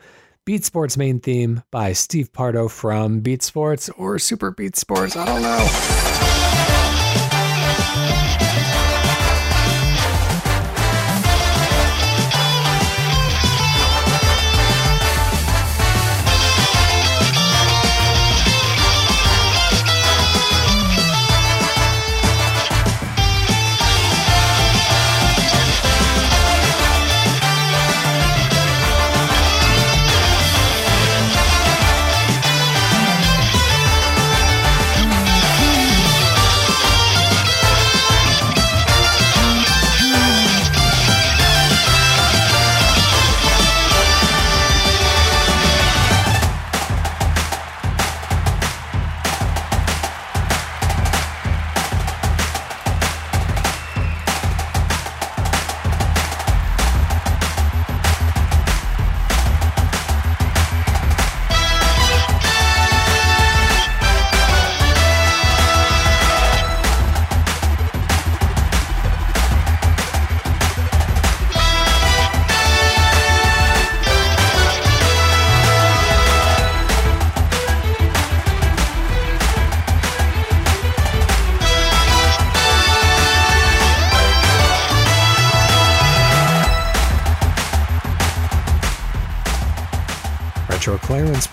Beat 0.45 0.65
Sports 0.65 0.97
main 0.97 1.21
theme 1.21 1.63
by 1.71 1.93
Steve 1.93 2.33
Pardo 2.33 2.67
from 2.67 3.21
Beat 3.21 3.41
Sports 3.41 3.88
or 3.88 4.19
Super 4.19 4.51
Beat 4.51 4.75
Sports. 4.75 5.15
I 5.15 5.25
don't 5.25 5.41
know. 5.41 5.69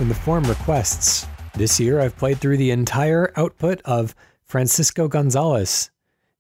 From 0.01 0.09
the 0.09 0.15
forum 0.15 0.45
requests. 0.45 1.27
This 1.53 1.79
year, 1.79 2.01
I've 2.01 2.17
played 2.17 2.39
through 2.39 2.57
the 2.57 2.71
entire 2.71 3.35
output 3.37 3.83
of 3.85 4.15
Francisco 4.47 5.09
Gonzalez, 5.09 5.91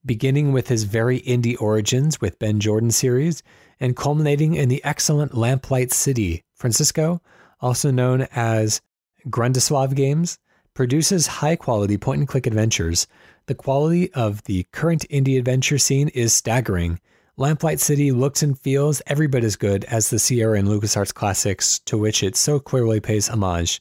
beginning 0.02 0.52
with 0.52 0.68
his 0.68 0.84
very 0.84 1.20
indie 1.20 1.60
origins 1.60 2.22
with 2.22 2.38
Ben 2.38 2.58
Jordan 2.58 2.90
series 2.90 3.42
and 3.78 3.94
culminating 3.94 4.54
in 4.54 4.70
the 4.70 4.82
excellent 4.82 5.32
Lamplight 5.32 5.92
City. 5.92 6.42
Francisco, 6.54 7.20
also 7.60 7.90
known 7.90 8.26
as 8.34 8.80
Grundislav 9.28 9.94
Games, 9.94 10.38
produces 10.72 11.26
high 11.26 11.56
quality 11.56 11.98
point 11.98 12.20
and 12.20 12.28
click 12.28 12.46
adventures. 12.46 13.06
The 13.44 13.54
quality 13.54 14.10
of 14.14 14.42
the 14.44 14.64
current 14.72 15.04
indie 15.10 15.38
adventure 15.38 15.76
scene 15.76 16.08
is 16.08 16.32
staggering. 16.32 16.98
Lamplight 17.40 17.80
City 17.80 18.12
looks 18.12 18.42
and 18.42 18.58
feels 18.58 19.00
every 19.06 19.26
bit 19.26 19.44
as 19.44 19.56
good 19.56 19.84
as 19.84 20.10
the 20.10 20.18
Sierra 20.18 20.58
and 20.58 20.68
LucasArts 20.68 21.14
classics 21.14 21.78
to 21.86 21.96
which 21.96 22.22
it 22.22 22.36
so 22.36 22.60
clearly 22.60 23.00
pays 23.00 23.28
homage. 23.28 23.80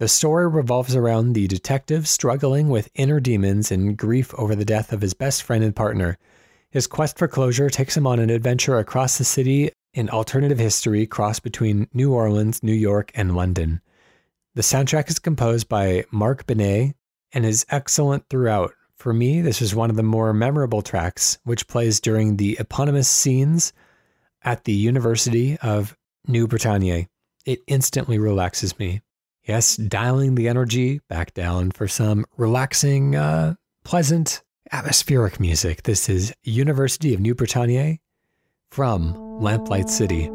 The 0.00 0.08
story 0.08 0.48
revolves 0.48 0.96
around 0.96 1.34
the 1.34 1.46
detective 1.46 2.08
struggling 2.08 2.68
with 2.68 2.90
inner 2.96 3.20
demons 3.20 3.70
and 3.70 3.96
grief 3.96 4.34
over 4.34 4.56
the 4.56 4.64
death 4.64 4.92
of 4.92 5.00
his 5.00 5.14
best 5.14 5.44
friend 5.44 5.62
and 5.62 5.76
partner. 5.76 6.18
His 6.68 6.88
quest 6.88 7.16
for 7.16 7.28
closure 7.28 7.70
takes 7.70 7.96
him 7.96 8.04
on 8.04 8.18
an 8.18 8.30
adventure 8.30 8.78
across 8.78 9.16
the 9.16 9.22
city 9.22 9.70
in 9.94 10.10
alternative 10.10 10.58
history 10.58 11.06
crossed 11.06 11.44
between 11.44 11.86
New 11.94 12.12
Orleans, 12.12 12.64
New 12.64 12.74
York, 12.74 13.12
and 13.14 13.36
London. 13.36 13.80
The 14.56 14.62
soundtrack 14.62 15.08
is 15.08 15.20
composed 15.20 15.68
by 15.68 16.04
Mark 16.10 16.48
Benis 16.48 16.94
and 17.30 17.46
is 17.46 17.64
excellent 17.70 18.28
throughout. 18.28 18.72
For 18.96 19.12
me, 19.12 19.42
this 19.42 19.60
is 19.60 19.74
one 19.74 19.90
of 19.90 19.96
the 19.96 20.02
more 20.02 20.32
memorable 20.32 20.82
tracks, 20.82 21.38
which 21.44 21.68
plays 21.68 22.00
during 22.00 22.36
the 22.36 22.56
eponymous 22.58 23.08
scenes 23.08 23.72
at 24.42 24.64
the 24.64 24.72
University 24.72 25.58
of 25.62 25.96
New 26.26 26.48
Bretagne. 26.48 27.06
It 27.44 27.60
instantly 27.66 28.18
relaxes 28.18 28.78
me. 28.78 29.02
Yes, 29.44 29.76
dialing 29.76 30.34
the 30.34 30.48
energy 30.48 31.00
back 31.08 31.34
down 31.34 31.70
for 31.70 31.86
some 31.86 32.24
relaxing, 32.36 33.14
uh, 33.14 33.54
pleasant, 33.84 34.42
atmospheric 34.72 35.38
music. 35.38 35.84
This 35.84 36.08
is 36.08 36.34
University 36.42 37.14
of 37.14 37.20
New 37.20 37.34
Bretagne 37.34 37.98
from 38.70 39.14
Lamplight 39.14 39.88
City. 39.88 40.28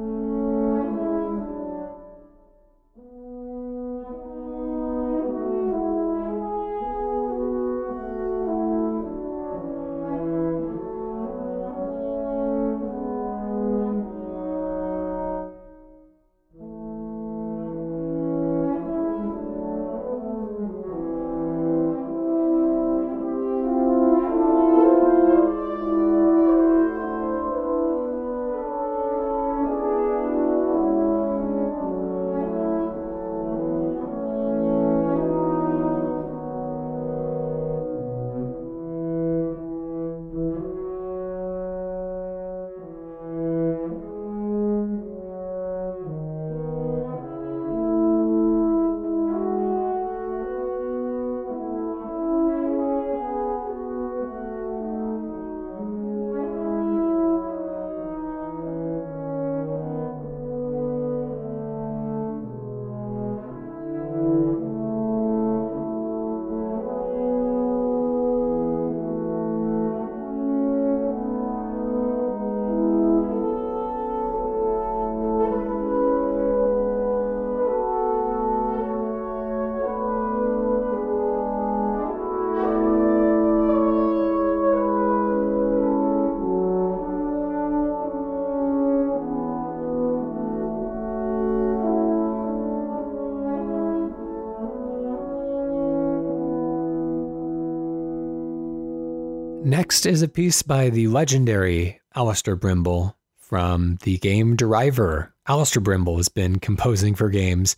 Next 99.71 100.05
is 100.05 100.21
a 100.21 100.27
piece 100.27 100.63
by 100.63 100.89
the 100.89 101.07
legendary 101.07 102.01
Allister 102.13 102.57
Brimble 102.57 103.15
from 103.37 103.99
the 104.03 104.17
game 104.17 104.57
Driver. 104.57 105.33
Allister 105.47 105.79
Brimble 105.79 106.17
has 106.17 106.27
been 106.27 106.59
composing 106.59 107.15
for 107.15 107.29
games 107.29 107.77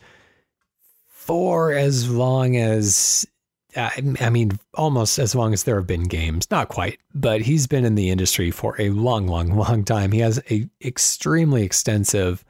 for 1.05 1.71
as 1.71 2.09
long 2.09 2.57
as, 2.57 3.27
I 3.75 4.31
mean, 4.31 4.57
almost 4.73 5.19
as 5.19 5.35
long 5.35 5.53
as 5.53 5.65
there 5.65 5.75
have 5.75 5.85
been 5.85 6.05
games. 6.05 6.49
Not 6.49 6.69
quite, 6.69 6.97
but 7.13 7.41
he's 7.41 7.67
been 7.67 7.85
in 7.85 7.93
the 7.93 8.09
industry 8.09 8.49
for 8.49 8.75
a 8.81 8.89
long, 8.89 9.27
long, 9.27 9.49
long 9.55 9.83
time. 9.83 10.11
He 10.11 10.21
has 10.21 10.41
a 10.49 10.67
extremely 10.83 11.61
extensive 11.61 12.43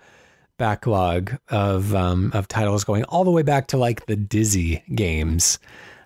backlog 0.58 1.38
of 1.49 1.93
um, 1.93 2.32
of 2.34 2.47
titles 2.47 2.86
going 2.86 3.03
all 3.06 3.25
the 3.25 3.32
way 3.32 3.43
back 3.43 3.67
to 3.67 3.77
like 3.77 4.06
the 4.06 4.15
Dizzy 4.15 4.84
games 4.95 5.60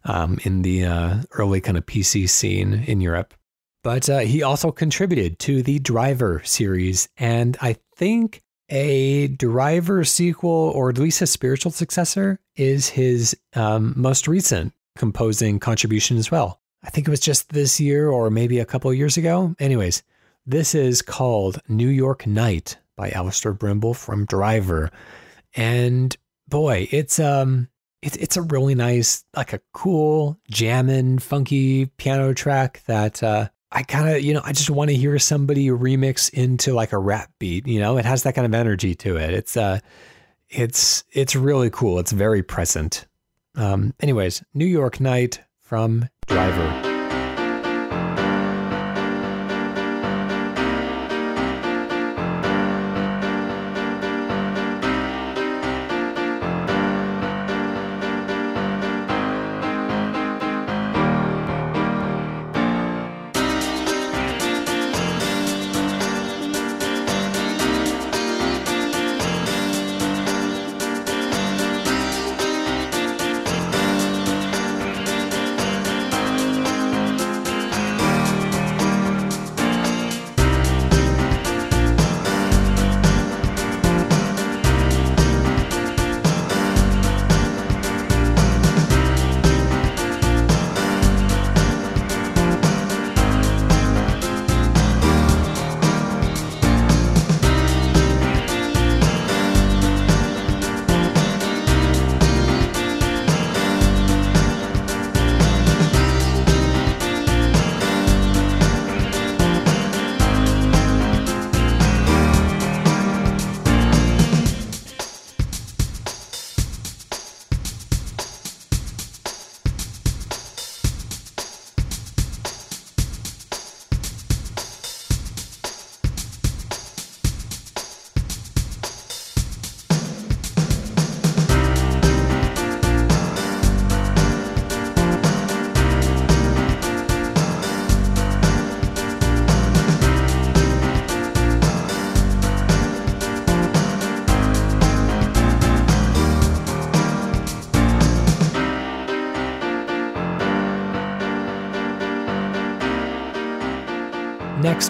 um, 0.08 0.40
in 0.44 0.62
the 0.64 0.86
uh, 0.86 1.18
early 1.32 1.62
kind 1.62 1.78
of 1.78 1.86
PC 1.86 2.28
scene 2.28 2.74
in 2.88 3.02
Europe. 3.02 3.34
But 3.84 4.10
uh, 4.10 4.20
he 4.20 4.44
also 4.44 4.72
contributed 4.72 5.40
to 5.40 5.62
the 5.62 5.80
Driver 5.80 6.42
series, 6.44 7.08
and 7.18 7.56
I 7.62 7.78
think 7.96 8.42
a 8.70 9.28
Driver 9.28 10.04
sequel 10.04 10.72
or 10.76 10.90
at 10.90 10.98
least 10.98 11.22
a 11.22 11.28
spiritual 11.28 11.72
successor 11.72 12.40
is 12.56 12.90
his 12.90 13.38
um, 13.54 13.94
most 13.96 14.28
recent 14.28 14.74
composing 14.98 15.60
contribution 15.60 16.18
as 16.18 16.32
well. 16.32 16.60
I 16.84 16.90
think 16.90 17.08
it 17.08 17.12
was 17.12 17.20
just 17.20 17.50
this 17.50 17.80
year 17.80 18.10
or 18.10 18.30
maybe 18.30 18.60
a 18.60 18.66
couple 18.66 18.94
years 18.94 19.18
ago. 19.18 19.56
Anyways, 19.60 20.04
this 20.46 20.76
is 20.76 21.02
called 21.02 21.62
New 21.68 21.88
York 21.88 22.28
Night 22.28 22.78
by 22.96 23.10
Allister 23.12 23.54
Brimble 23.54 23.96
from 23.96 24.26
Driver. 24.26 24.92
And 25.56 26.16
boy, 26.48 26.88
it's 26.92 27.20
um 27.20 27.70
it's 28.02 28.16
it's 28.18 28.38
a 28.38 28.42
really 28.42 28.76
nice, 28.76 29.24
like 29.36 29.54
a 29.54 29.62
cool, 29.74 30.40
jamming, 30.50 31.20
funky 31.20 31.88
piano 31.98 32.34
track 32.34 32.84
that 32.88 33.24
uh, 33.24 33.50
I 33.72 33.84
kind 33.84 34.10
of, 34.10 34.22
you 34.22 34.34
know, 34.34 34.42
I 34.44 34.54
just 34.54 34.70
want 34.70 34.90
to 34.90 34.96
hear 34.96 35.18
somebody 35.20 35.68
remix 35.68 36.32
into 36.32 36.74
like 36.74 36.94
a 36.94 36.98
rap 36.98 37.32
beat. 37.40 37.68
You 37.68 37.80
know, 37.80 37.98
it 37.98 38.06
has 38.06 38.24
that 38.24 38.36
kind 38.36 38.46
of 38.46 38.54
energy 38.54 38.96
to 38.96 39.18
it. 39.18 39.34
It's 39.34 39.58
uh, 39.58 39.80
it's 40.50 41.04
it's 41.12 41.36
really 41.36 41.70
cool. 41.70 42.00
It's 42.00 42.12
very 42.12 42.44
present. 42.44 43.06
Um, 43.56 43.94
anyways, 44.00 44.44
New 44.54 44.68
York 44.68 45.00
Night 45.00 45.42
from 45.60 46.08
Driver. 46.28 46.97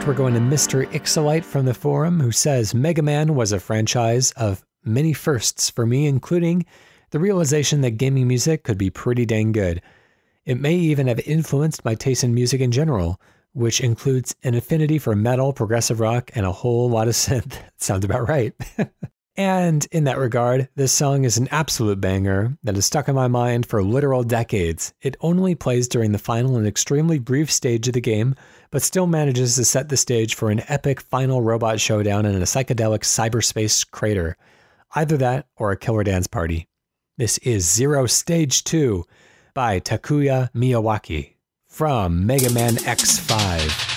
We're 0.08 0.14
going 0.14 0.34
to 0.34 0.40
Mr. 0.40 0.90
Ixolite 0.92 1.44
from 1.44 1.66
the 1.66 1.74
forum, 1.74 2.22
who 2.22 2.32
says 2.32 2.74
Mega 2.74 3.02
Man 3.02 3.36
was 3.36 3.52
a 3.52 3.60
franchise 3.60 4.32
of 4.38 4.64
many 4.86 5.12
firsts 5.12 5.70
for 5.70 5.86
me, 5.86 6.08
including 6.08 6.66
the 7.10 7.20
realization 7.20 7.82
that 7.82 7.98
gaming 7.98 8.26
music 8.26 8.64
could 8.64 8.78
be 8.78 8.90
pretty 8.90 9.26
dang 9.26 9.52
good. 9.52 9.82
It 10.46 10.62
may 10.62 10.76
even 10.76 11.08
have 11.08 11.20
influenced 11.20 11.84
my 11.84 11.94
taste 11.94 12.24
in 12.24 12.34
music 12.34 12.62
in 12.62 12.72
general, 12.72 13.20
which 13.52 13.82
includes 13.82 14.34
an 14.44 14.56
affinity 14.56 14.98
for 14.98 15.14
metal, 15.14 15.52
progressive 15.52 16.00
rock, 16.00 16.32
and 16.36 16.46
a 16.46 16.54
whole 16.54 16.90
lot 16.90 17.10
of 17.10 17.14
synth. 17.14 17.58
Sounds 17.76 18.06
about 18.06 18.30
right. 18.30 18.54
and 19.38 19.86
in 19.92 20.06
that 20.06 20.18
regard, 20.18 20.68
this 20.76 20.92
song 20.92 21.24
is 21.24 21.38
an 21.38 21.48
absolute 21.52 22.02
banger 22.02 22.58
that 22.64 22.74
has 22.74 22.88
stuck 22.88 23.08
in 23.08 23.14
my 23.14 23.28
mind 23.28 23.68
for 23.68 23.84
literal 23.84 24.24
decades. 24.24 24.94
It 25.02 25.16
only 25.22 25.54
plays 25.54 25.88
during 25.88 26.12
the 26.12 26.18
final 26.18 26.58
and 26.58 26.66
extremely 26.66 27.20
brief 27.20 27.52
stage 27.52 27.88
of 27.88 27.94
the 27.94 28.02
game, 28.02 28.36
but 28.72 28.82
still 28.82 29.06
manages 29.06 29.56
to 29.56 29.64
set 29.64 29.90
the 29.90 29.98
stage 29.98 30.34
for 30.34 30.50
an 30.50 30.64
epic 30.68 31.00
final 31.00 31.44
robot 31.44 31.80
showdown 31.80 32.26
in 32.26 32.36
a 32.36 32.46
psychedelic 32.46 33.02
cyberspace 33.02 33.90
crater. 33.90 34.36
Either 34.96 35.18
that 35.18 35.48
or 35.56 35.72
a 35.72 35.78
killer 35.78 36.04
dance 36.04 36.28
party. 36.28 36.68
This 37.18 37.38
is 37.40 37.72
Zero 37.72 38.08
Stage 38.08 38.64
2 38.64 39.04
by 39.54 39.80
Takuya 39.80 40.52
Miyawaki 40.54 41.34
from 41.68 42.26
Mega 42.26 42.52
Man 42.52 42.74
X5. 42.74 43.97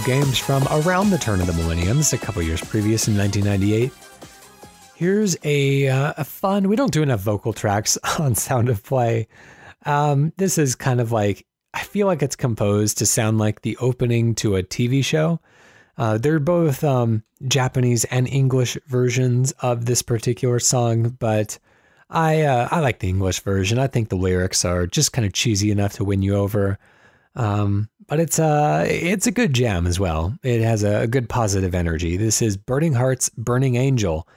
Of 0.00 0.06
games 0.06 0.38
from 0.38 0.66
around 0.70 1.10
the 1.10 1.18
turn 1.18 1.40
of 1.40 1.46
the 1.46 1.52
millenniums, 1.52 2.12
a 2.12 2.18
couple 2.18 2.42
years 2.42 2.60
previous 2.60 3.08
in 3.08 3.16
1998, 3.16 3.92
here's 4.94 5.36
a, 5.44 5.88
uh, 5.88 6.14
a 6.16 6.24
fun. 6.24 6.68
We 6.68 6.76
don't 6.76 6.92
do 6.92 7.02
enough 7.02 7.20
vocal 7.20 7.52
tracks 7.52 7.98
on 8.18 8.34
Sound 8.34 8.68
of 8.68 8.82
Play. 8.82 9.28
Um, 9.86 10.32
this 10.36 10.58
is 10.58 10.74
kind 10.74 11.00
of 11.00 11.12
like 11.12 11.46
I 11.74 11.82
feel 11.82 12.06
like 12.06 12.22
it's 12.22 12.36
composed 12.36 12.98
to 12.98 13.06
sound 13.06 13.38
like 13.38 13.62
the 13.62 13.76
opening 13.78 14.34
to 14.36 14.56
a 14.56 14.62
TV 14.62 15.04
show. 15.04 15.40
Uh, 15.98 16.18
they're 16.18 16.40
both 16.40 16.82
um, 16.82 17.22
Japanese 17.46 18.04
and 18.04 18.28
English 18.28 18.78
versions 18.86 19.52
of 19.60 19.86
this 19.86 20.02
particular 20.02 20.60
song, 20.60 21.16
but 21.18 21.58
I 22.08 22.42
uh, 22.42 22.68
I 22.70 22.80
like 22.80 23.00
the 23.00 23.08
English 23.08 23.40
version. 23.40 23.78
I 23.78 23.86
think 23.86 24.08
the 24.08 24.16
lyrics 24.16 24.64
are 24.64 24.86
just 24.86 25.12
kind 25.12 25.26
of 25.26 25.32
cheesy 25.32 25.70
enough 25.70 25.94
to 25.94 26.04
win 26.04 26.22
you 26.22 26.34
over. 26.36 26.78
Um, 27.34 27.88
but 28.10 28.18
it's 28.18 28.40
a 28.40 28.44
uh, 28.44 28.86
it's 28.88 29.28
a 29.28 29.30
good 29.30 29.54
jam 29.54 29.86
as 29.86 29.98
well. 29.98 30.36
It 30.42 30.60
has 30.60 30.82
a, 30.82 31.06
good 31.06 31.28
positive 31.28 31.74
energy. 31.74 32.16
This 32.16 32.42
is 32.42 32.56
Burning 32.56 32.92
Hearts, 32.92 33.30
Burning 33.30 33.76
Angel 33.76 34.28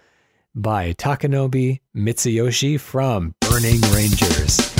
by 0.55 0.93
Takenobu 0.93 1.79
Mitsuyoshi 1.95 2.79
from 2.79 3.33
Burning 3.41 3.81
Rangers. 3.91 4.72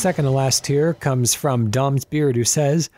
Second 0.00 0.24
to 0.24 0.30
last 0.30 0.66
here 0.66 0.94
comes 0.94 1.34
from 1.34 1.68
Dom's 1.68 2.06
Beard, 2.06 2.34
who 2.34 2.42
says, 2.42 2.88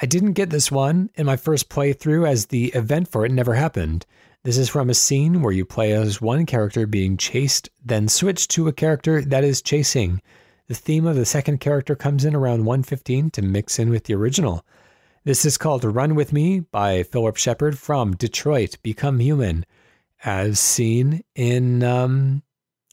I 0.00 0.06
didn't 0.06 0.34
get 0.34 0.50
this 0.50 0.70
one 0.70 1.10
in 1.16 1.26
my 1.26 1.36
first 1.36 1.68
playthrough 1.68 2.24
as 2.24 2.46
the 2.46 2.66
event 2.66 3.08
for 3.08 3.26
it 3.26 3.32
never 3.32 3.54
happened. 3.54 4.06
This 4.44 4.58
is 4.58 4.68
from 4.68 4.88
a 4.88 4.94
scene 4.94 5.42
where 5.42 5.52
you 5.52 5.64
play 5.64 5.90
as 5.90 6.22
one 6.22 6.46
character 6.46 6.86
being 6.86 7.16
chased, 7.16 7.68
then 7.84 8.06
switch 8.06 8.46
to 8.46 8.68
a 8.68 8.72
character 8.72 9.22
that 9.22 9.42
is 9.42 9.60
chasing. 9.60 10.22
The 10.68 10.76
theme 10.76 11.04
of 11.04 11.16
the 11.16 11.24
second 11.24 11.58
character 11.58 11.96
comes 11.96 12.24
in 12.24 12.36
around 12.36 12.64
115 12.64 13.30
to 13.30 13.42
mix 13.42 13.80
in 13.80 13.90
with 13.90 14.04
the 14.04 14.14
original. 14.14 14.64
This 15.24 15.44
is 15.44 15.58
called 15.58 15.82
Run 15.82 16.14
With 16.14 16.32
Me 16.32 16.60
by 16.60 17.02
Philip 17.02 17.38
Sheppard 17.38 17.76
from 17.76 18.14
Detroit 18.14 18.78
Become 18.84 19.18
Human, 19.18 19.66
as 20.22 20.60
seen 20.60 21.24
in 21.34 21.82
um, 21.82 22.44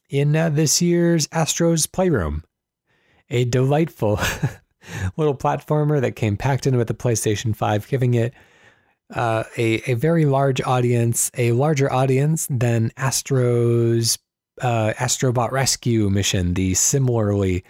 in 0.08 0.34
uh, 0.34 0.48
this 0.48 0.82
year's 0.82 1.28
Astro's 1.30 1.86
Playroom. 1.86 2.42
A 3.30 3.44
delightful 3.44 4.18
little 5.16 5.36
platformer 5.36 6.00
that 6.00 6.16
came 6.16 6.36
packed 6.36 6.66
in 6.66 6.76
with 6.76 6.88
the 6.88 6.94
PlayStation 6.94 7.54
5, 7.54 7.88
giving 7.88 8.14
it 8.14 8.34
uh, 9.14 9.44
a, 9.56 9.90
a 9.90 9.94
very 9.94 10.24
large 10.24 10.60
audience, 10.60 11.30
a 11.36 11.52
larger 11.52 11.92
audience 11.92 12.46
than 12.50 12.92
Astro's 12.96 14.18
uh, 14.60 14.92
Astrobot 14.98 15.50
Rescue 15.50 16.10
mission, 16.10 16.54
the 16.54 16.74
similarly 16.74 17.64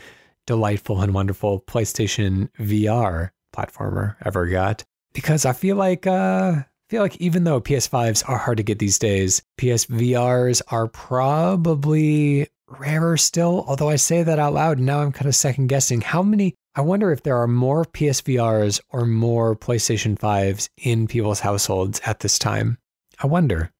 delightful 0.46 1.00
and 1.00 1.14
wonderful 1.14 1.60
PlayStation 1.60 2.48
VR 2.58 3.30
platformer 3.54 4.16
ever 4.24 4.46
got. 4.46 4.84
Because 5.12 5.44
I 5.44 5.52
feel 5.52 5.76
like 5.76 6.06
uh, 6.06 6.62
feel 6.88 7.02
like 7.02 7.16
even 7.16 7.44
though 7.44 7.60
PS5s 7.60 8.28
are 8.28 8.38
hard 8.38 8.56
to 8.58 8.62
get 8.62 8.78
these 8.78 8.98
days, 8.98 9.42
PSVRs 9.58 10.62
are 10.68 10.88
probably 10.88 12.48
rarer 12.78 13.16
still. 13.16 13.64
Although 13.66 13.88
I 13.88 13.96
say 13.96 14.22
that 14.22 14.38
out 14.38 14.54
loud, 14.54 14.78
now 14.78 15.00
I'm 15.00 15.12
kind 15.12 15.26
of 15.26 15.34
second 15.34 15.66
guessing 15.66 16.00
how 16.00 16.22
many. 16.22 16.54
I 16.74 16.82
wonder 16.82 17.10
if 17.10 17.22
there 17.22 17.36
are 17.36 17.48
more 17.48 17.84
PSVRs 17.84 18.80
or 18.90 19.04
more 19.04 19.56
PlayStation 19.56 20.16
5s 20.16 20.68
in 20.78 21.08
people's 21.08 21.40
households 21.40 22.00
at 22.06 22.20
this 22.20 22.38
time. 22.38 22.78
I 23.22 23.26
wonder. 23.26 23.70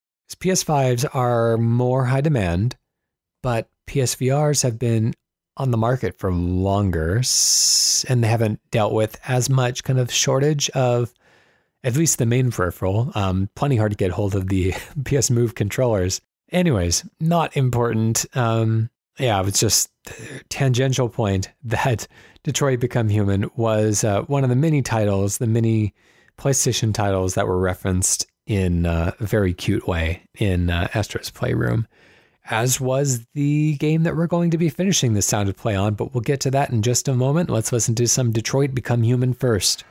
PS5s 0.41 1.05
are 1.13 1.57
more 1.57 2.05
high 2.05 2.21
demand, 2.21 2.75
but 3.43 3.69
PSVRs 3.87 4.63
have 4.63 4.79
been 4.79 5.13
on 5.57 5.71
the 5.71 5.77
market 5.77 6.17
for 6.17 6.33
longer 6.33 7.21
and 8.07 8.23
they 8.23 8.27
haven't 8.27 8.59
dealt 8.71 8.93
with 8.93 9.19
as 9.27 9.49
much 9.49 9.83
kind 9.83 9.99
of 9.99 10.11
shortage 10.11 10.69
of 10.71 11.13
at 11.83 11.95
least 11.95 12.17
the 12.17 12.25
main 12.25 12.51
peripheral. 12.51 13.11
Um, 13.15 13.49
plenty 13.55 13.75
hard 13.75 13.91
to 13.91 13.97
get 13.97 14.11
hold 14.11 14.35
of 14.35 14.47
the 14.47 14.73
PS 15.05 15.29
Move 15.29 15.55
controllers. 15.55 16.21
Anyways, 16.51 17.05
not 17.19 17.55
important. 17.55 18.25
Um, 18.35 18.89
yeah, 19.19 19.39
it 19.39 19.45
was 19.45 19.59
just 19.59 19.89
tangential 20.49 21.09
point 21.09 21.49
that 21.63 22.07
Detroit 22.43 22.79
Become 22.79 23.09
Human 23.09 23.49
was 23.55 24.03
uh, 24.03 24.23
one 24.23 24.43
of 24.43 24.49
the 24.49 24.55
many 24.55 24.81
titles, 24.81 25.37
the 25.37 25.47
many 25.47 25.93
PlayStation 26.37 26.93
titles 26.93 27.35
that 27.35 27.47
were 27.47 27.59
referenced 27.59 28.25
in 28.47 28.85
uh, 28.85 29.11
a 29.19 29.25
very 29.25 29.53
cute 29.53 29.87
way 29.87 30.23
in 30.39 30.69
uh, 30.69 30.87
Astro's 30.93 31.29
Playroom, 31.29 31.87
as 32.49 32.81
was 32.81 33.25
the 33.33 33.75
game 33.77 34.03
that 34.03 34.15
we're 34.15 34.27
going 34.27 34.49
to 34.51 34.57
be 34.57 34.67
finishing 34.67 35.13
the 35.13 35.21
sound 35.21 35.47
of 35.47 35.55
play 35.55 35.75
on. 35.75 35.93
But 35.93 36.13
we'll 36.13 36.21
get 36.21 36.39
to 36.41 36.51
that 36.51 36.71
in 36.71 36.81
just 36.81 37.07
a 37.07 37.13
moment. 37.13 37.49
Let's 37.49 37.71
listen 37.71 37.95
to 37.95 38.07
some 38.07 38.31
Detroit 38.31 38.73
Become 38.73 39.03
Human 39.03 39.33
first. 39.33 39.83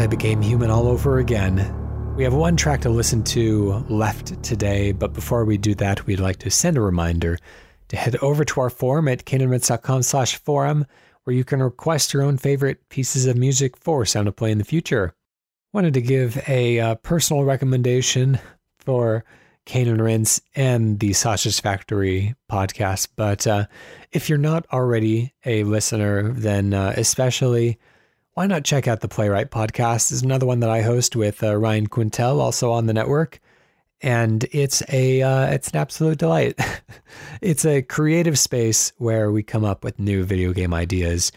I 0.00 0.06
became 0.06 0.40
human 0.40 0.70
all 0.70 0.88
over 0.88 1.18
again. 1.18 2.14
We 2.16 2.24
have 2.24 2.32
one 2.32 2.56
track 2.56 2.80
to 2.80 2.88
listen 2.88 3.22
to 3.24 3.84
left 3.90 4.42
today, 4.42 4.92
but 4.92 5.12
before 5.12 5.44
we 5.44 5.58
do 5.58 5.74
that, 5.74 6.06
we'd 6.06 6.20
like 6.20 6.38
to 6.38 6.50
send 6.50 6.78
a 6.78 6.80
reminder 6.80 7.38
to 7.88 7.96
head 7.98 8.16
over 8.22 8.42
to 8.42 8.60
our 8.62 8.70
forum 8.70 9.08
at 9.08 9.26
caneandrinse.com 9.26 10.02
slash 10.02 10.36
forum, 10.36 10.86
where 11.24 11.36
you 11.36 11.44
can 11.44 11.62
request 11.62 12.14
your 12.14 12.22
own 12.22 12.38
favorite 12.38 12.88
pieces 12.88 13.26
of 13.26 13.36
music 13.36 13.76
for 13.76 14.06
Sound 14.06 14.26
of 14.26 14.36
Play 14.36 14.50
in 14.50 14.56
the 14.56 14.64
future. 14.64 15.12
Wanted 15.74 15.92
to 15.92 16.00
give 16.00 16.42
a 16.48 16.80
uh, 16.80 16.94
personal 16.94 17.44
recommendation 17.44 18.38
for 18.78 19.22
Cane 19.66 19.86
and 19.86 20.00
Rinse 20.00 20.40
and 20.56 20.98
the 20.98 21.12
Sausage 21.12 21.60
Factory 21.60 22.34
podcast, 22.50 23.08
but 23.16 23.46
uh, 23.46 23.66
if 24.12 24.30
you're 24.30 24.38
not 24.38 24.64
already 24.72 25.34
a 25.44 25.64
listener, 25.64 26.32
then 26.32 26.72
uh, 26.72 26.94
especially 26.96 27.78
why 28.40 28.46
not 28.46 28.64
check 28.64 28.88
out 28.88 29.00
the 29.00 29.06
Playwrite 29.06 29.50
podcast? 29.50 30.10
is 30.10 30.22
another 30.22 30.46
one 30.46 30.60
that 30.60 30.70
I 30.70 30.80
host 30.80 31.14
with 31.14 31.42
uh, 31.42 31.54
Ryan 31.58 31.86
Quintel, 31.86 32.40
also 32.40 32.72
on 32.72 32.86
the 32.86 32.94
network. 32.94 33.38
and 34.00 34.46
it's 34.50 34.82
a 34.88 35.20
uh, 35.20 35.48
it's 35.48 35.68
an 35.68 35.76
absolute 35.76 36.16
delight. 36.16 36.58
it's 37.42 37.66
a 37.66 37.82
creative 37.82 38.38
space 38.38 38.94
where 38.96 39.30
we 39.30 39.42
come 39.42 39.62
up 39.62 39.84
with 39.84 39.98
new 39.98 40.24
video 40.24 40.54
game 40.54 40.72
ideas. 40.72 41.32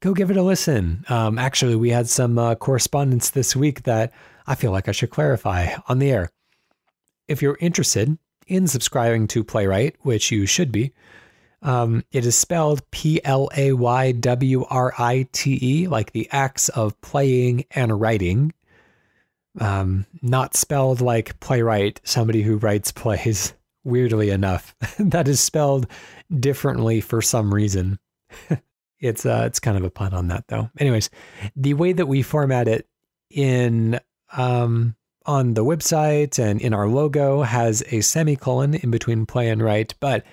Go 0.00 0.14
give 0.14 0.32
it 0.32 0.36
a 0.36 0.42
listen. 0.42 1.04
Um, 1.08 1.38
actually, 1.38 1.76
we 1.76 1.90
had 1.90 2.08
some 2.08 2.36
uh, 2.40 2.56
correspondence 2.56 3.30
this 3.30 3.54
week 3.54 3.84
that 3.84 4.12
I 4.48 4.56
feel 4.56 4.72
like 4.72 4.88
I 4.88 4.92
should 4.92 5.10
clarify 5.10 5.76
on 5.86 6.00
the 6.00 6.10
air. 6.10 6.28
If 7.28 7.40
you're 7.40 7.58
interested 7.60 8.18
in 8.48 8.66
subscribing 8.66 9.28
to 9.28 9.44
Playwrite, 9.44 9.94
which 10.00 10.32
you 10.32 10.44
should 10.44 10.72
be, 10.72 10.92
um, 11.62 12.04
it 12.12 12.24
is 12.24 12.36
spelled 12.36 12.88
P 12.90 13.20
L 13.24 13.48
A 13.56 13.72
Y 13.72 14.12
W 14.12 14.64
R 14.64 14.94
I 14.98 15.28
T 15.32 15.58
E, 15.60 15.88
like 15.88 16.12
the 16.12 16.28
acts 16.30 16.68
of 16.68 17.00
playing 17.00 17.64
and 17.70 18.00
writing. 18.00 18.52
Um, 19.60 20.06
not 20.22 20.54
spelled 20.54 21.00
like 21.00 21.40
playwright, 21.40 22.00
somebody 22.04 22.42
who 22.42 22.58
writes 22.58 22.92
plays, 22.92 23.54
weirdly 23.84 24.30
enough. 24.30 24.74
that 24.98 25.26
is 25.26 25.40
spelled 25.40 25.88
differently 26.38 27.00
for 27.00 27.20
some 27.20 27.52
reason. 27.52 27.98
it's 29.00 29.26
uh, 29.26 29.42
it's 29.46 29.60
kind 29.60 29.76
of 29.76 29.84
a 29.84 29.90
pun 29.90 30.14
on 30.14 30.28
that 30.28 30.44
though. 30.48 30.70
Anyways, 30.78 31.10
the 31.56 31.74
way 31.74 31.92
that 31.92 32.06
we 32.06 32.22
format 32.22 32.68
it 32.68 32.86
in 33.30 33.98
um, 34.32 34.94
on 35.26 35.54
the 35.54 35.64
website 35.64 36.38
and 36.38 36.60
in 36.60 36.72
our 36.72 36.88
logo 36.88 37.42
has 37.42 37.82
a 37.90 38.00
semicolon 38.00 38.74
in 38.74 38.92
between 38.92 39.26
play 39.26 39.48
and 39.48 39.60
write, 39.60 39.94
but 39.98 40.24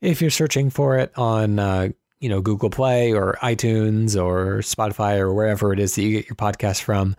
if 0.00 0.20
you're 0.20 0.30
searching 0.30 0.70
for 0.70 0.98
it 0.98 1.12
on 1.16 1.58
uh, 1.58 1.88
you 2.20 2.28
know 2.28 2.40
Google 2.40 2.70
Play 2.70 3.12
or 3.12 3.38
iTunes 3.42 4.20
or 4.20 4.58
Spotify 4.58 5.18
or 5.18 5.32
wherever 5.32 5.72
it 5.72 5.78
is 5.78 5.94
that 5.94 6.02
you 6.02 6.12
get 6.12 6.28
your 6.28 6.36
podcast 6.36 6.82
from, 6.82 7.16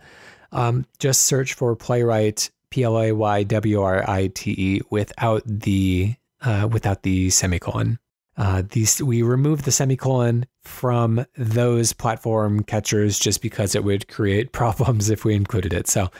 um, 0.52 0.86
just 0.98 1.22
search 1.22 1.54
for 1.54 1.76
Playwrite 1.76 2.50
P 2.70 2.82
L 2.82 2.98
A 2.98 3.12
Y 3.12 3.42
W 3.44 3.82
R 3.82 4.08
I 4.08 4.28
T 4.28 4.54
E 4.56 4.80
without 4.90 5.42
the 5.46 6.14
uh, 6.40 6.68
without 6.70 7.02
the 7.02 7.30
semicolon. 7.30 7.98
Uh, 8.36 8.62
these 8.70 9.02
we 9.02 9.22
removed 9.22 9.64
the 9.64 9.72
semicolon 9.72 10.46
from 10.62 11.24
those 11.36 11.92
platform 11.92 12.62
catchers 12.64 13.18
just 13.18 13.42
because 13.42 13.74
it 13.74 13.84
would 13.84 14.08
create 14.08 14.52
problems 14.52 15.10
if 15.10 15.24
we 15.24 15.34
included 15.34 15.72
it. 15.72 15.86
So, 15.86 16.10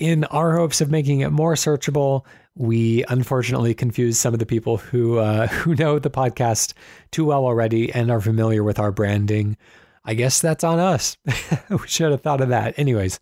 in 0.00 0.24
our 0.24 0.56
hopes 0.56 0.80
of 0.80 0.90
making 0.90 1.20
it 1.20 1.30
more 1.30 1.54
searchable, 1.54 2.24
we 2.56 3.04
unfortunately 3.08 3.74
confused 3.74 4.18
some 4.18 4.32
of 4.32 4.40
the 4.40 4.46
people 4.46 4.78
who 4.78 5.18
uh, 5.18 5.46
who 5.48 5.76
know 5.76 5.98
the 5.98 6.10
podcast 6.10 6.72
too 7.12 7.26
well 7.26 7.44
already 7.44 7.92
and 7.92 8.10
are 8.10 8.20
familiar 8.20 8.64
with 8.64 8.78
our 8.78 8.90
branding. 8.90 9.56
I 10.04 10.14
guess 10.14 10.40
that's 10.40 10.64
on 10.64 10.78
us. 10.78 11.16
we 11.70 11.86
should 11.86 12.10
have 12.10 12.22
thought 12.22 12.40
of 12.40 12.48
that. 12.48 12.78
Anyways, 12.78 13.20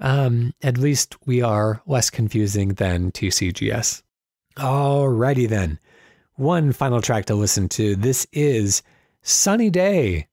um, 0.00 0.52
at 0.60 0.76
least 0.76 1.16
we 1.24 1.40
are 1.40 1.80
less 1.86 2.10
confusing 2.10 2.70
than 2.70 3.12
TCGS. 3.12 4.02
Alrighty 4.56 5.48
then. 5.48 5.78
One 6.34 6.72
final 6.72 7.00
track 7.00 7.26
to 7.26 7.34
listen 7.34 7.68
to. 7.70 7.94
This 7.94 8.26
is 8.32 8.82
Sunny 9.22 9.70
Day 9.70 10.26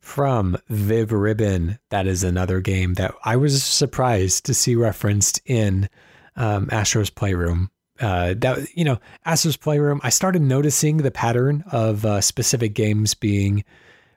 from 0.00 0.56
Vib 0.70 1.10
Ribbon. 1.12 1.78
That 1.90 2.06
is 2.06 2.24
another 2.24 2.60
game 2.60 2.94
that 2.94 3.14
I 3.24 3.36
was 3.36 3.62
surprised 3.62 4.46
to 4.46 4.54
see 4.54 4.74
referenced 4.74 5.40
in 5.44 5.88
um, 6.36 6.68
Astro's 6.72 7.10
Playroom. 7.10 7.70
Uh, 8.00 8.34
that 8.38 8.66
you 8.74 8.84
know, 8.84 8.98
Astro's 9.26 9.58
Playroom. 9.58 10.00
I 10.02 10.08
started 10.08 10.42
noticing 10.42 10.98
the 10.98 11.10
pattern 11.10 11.62
of 11.70 12.04
uh, 12.04 12.20
specific 12.22 12.74
games 12.74 13.14
being 13.14 13.62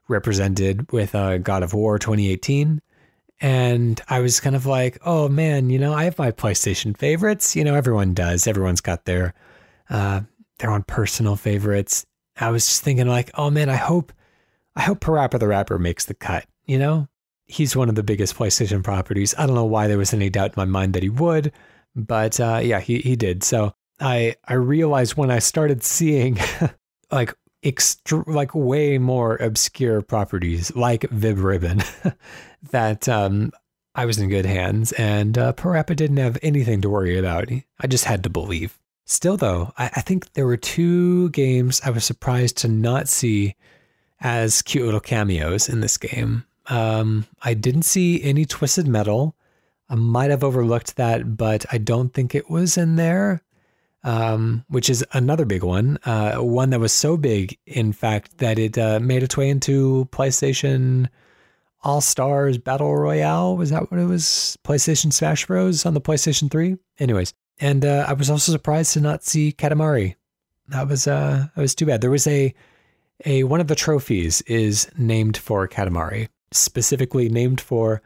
represented 0.08 0.92
with 0.92 1.14
uh, 1.14 1.38
God 1.38 1.64
of 1.64 1.74
War 1.74 2.00
2018, 2.00 2.82
and 3.42 4.02
I 4.08 4.22
was 4.22 4.40
kind 4.40 4.56
of 4.56 4.66
like, 4.66 4.98
oh 5.06 5.28
man, 5.28 5.70
you 5.70 5.80
know, 5.80 5.94
I 5.94 6.06
have 6.06 6.18
my 6.18 6.32
PlayStation 6.32 6.98
favorites. 6.98 7.58
You 7.58 7.66
know, 7.66 7.76
everyone 7.76 8.14
does. 8.14 8.48
Everyone's 8.48 8.82
got 8.82 9.04
their 9.04 9.34
uh, 9.90 10.22
their 10.60 10.72
own 10.72 10.84
personal 10.84 11.36
favorites. 11.36 12.06
I 12.40 12.52
was 12.52 12.66
just 12.66 12.84
thinking 12.84 13.08
like, 13.08 13.32
oh 13.34 13.50
man, 13.50 13.70
I 13.70 13.76
hope 13.76 14.14
I 14.76 14.82
hope 14.82 15.00
Parappa 15.00 15.40
the 15.40 15.48
Rapper 15.48 15.78
makes 15.80 16.06
the 16.06 16.14
cut. 16.14 16.46
You 16.66 16.80
know, 16.80 17.08
he's 17.46 17.76
one 17.76 17.90
of 17.90 17.96
the 17.96 18.04
biggest 18.04 18.36
PlayStation 18.36 18.84
properties. 18.84 19.36
I 19.38 19.46
don't 19.46 19.56
know 19.56 19.66
why 19.66 19.88
there 19.88 19.98
was 19.98 20.14
any 20.14 20.30
doubt 20.30 20.52
in 20.52 20.54
my 20.58 20.66
mind 20.66 20.94
that 20.94 21.04
he 21.04 21.10
would. 21.10 21.52
But 21.96 22.40
uh, 22.40 22.62
yeah, 22.64 22.80
he 22.80 23.00
he 23.00 23.16
did. 23.16 23.44
So 23.44 23.74
I 24.00 24.36
I 24.48 24.56
realized 24.56 25.16
when 25.16 25.32
I 25.32 25.40
started 25.40 25.84
seeing 25.84 26.40
like 27.12 27.34
extra 27.64 28.24
like 28.30 28.54
way 28.56 28.98
more 28.98 29.36
obscure 29.38 30.02
properties 30.02 30.76
like 30.76 31.02
Vib 31.04 31.42
Ribbon 31.42 31.84
that 32.72 33.08
um, 33.08 33.52
I 33.96 34.06
was 34.06 34.18
in 34.18 34.30
good 34.30 34.46
hands 34.46 34.92
and 34.94 35.38
uh, 35.38 35.54
Parappa 35.54 35.96
didn't 35.96 36.18
have 36.18 36.38
anything 36.42 36.82
to 36.82 36.90
worry 36.90 37.18
about. 37.18 37.50
I 37.80 37.88
just 37.88 38.06
had 38.06 38.24
to 38.24 38.30
believe. 38.30 38.80
Still, 39.06 39.38
though, 39.38 39.74
I, 39.78 39.92
I 39.98 40.02
think 40.02 40.34
there 40.34 40.48
were 40.48 40.58
two 40.58 41.30
games 41.32 41.82
I 41.84 41.90
was 41.90 42.06
surprised 42.06 42.58
to 42.60 42.68
not 42.68 43.10
see 43.10 43.56
as 44.24 44.62
cute 44.62 44.86
little 44.86 45.00
cameos 45.00 45.70
in 45.70 45.82
this 45.82 45.98
game. 45.98 46.46
Um, 46.68 47.28
I 47.44 47.54
didn't 47.54 47.84
see 47.84 48.24
any 48.24 48.46
Twisted 48.46 48.88
Metal, 48.88 49.36
I 49.90 49.96
might 49.96 50.32
have 50.32 50.44
overlooked 50.44 50.96
that, 50.96 51.38
but 51.38 51.66
I 51.72 51.78
don't 51.78 52.12
think 52.14 52.34
it 52.34 52.50
was 52.50 52.78
in 52.78 52.96
there. 52.96 53.44
Um, 54.06 54.66
which 54.68 54.90
is 54.90 55.06
another 55.14 55.46
big 55.46 55.64
one. 55.64 55.98
Uh, 56.04 56.36
one 56.38 56.72
that 56.72 56.82
was 56.82 56.92
so 56.92 57.16
big, 57.16 57.58
in 57.66 57.94
fact, 57.94 58.40
that 58.40 58.60
it 58.60 58.78
uh, 58.78 59.00
made 59.00 59.24
its 59.24 59.38
way 59.38 59.50
into 59.50 60.10
PlayStation 60.12 61.08
All 61.84 62.02
Stars 62.02 62.58
Battle 62.58 62.94
Royale. 62.98 63.56
Was 63.56 63.70
that 63.70 63.90
what 63.90 64.02
it 64.02 64.06
was? 64.06 64.58
PlayStation 64.66 65.14
Smash 65.14 65.46
Bros. 65.46 65.86
on 65.86 65.94
the 65.94 66.02
PlayStation 66.02 66.52
3? 66.52 66.76
Anyways, 67.00 67.34
and 67.62 67.86
uh, 67.86 68.06
I 68.06 68.12
was 68.12 68.30
also 68.30 68.52
surprised 68.52 68.92
to 68.94 69.00
not 69.00 69.24
see 69.24 69.54
Katamari. 69.54 70.16
That 70.68 70.90
was 70.90 71.08
uh, 71.08 71.46
that 71.56 71.62
was 71.62 71.74
too 71.74 71.86
bad. 71.86 72.02
There 72.02 72.12
was 72.12 72.28
a 72.28 72.54
a 73.26 73.44
one 73.44 73.62
of 73.62 73.68
the 73.68 73.76
trophies 73.76 74.42
is 74.42 74.90
named 74.98 75.38
for 75.38 75.68
Katamari, 75.68 76.30
specifically 76.52 77.30
named 77.30 77.62
for 77.62 78.02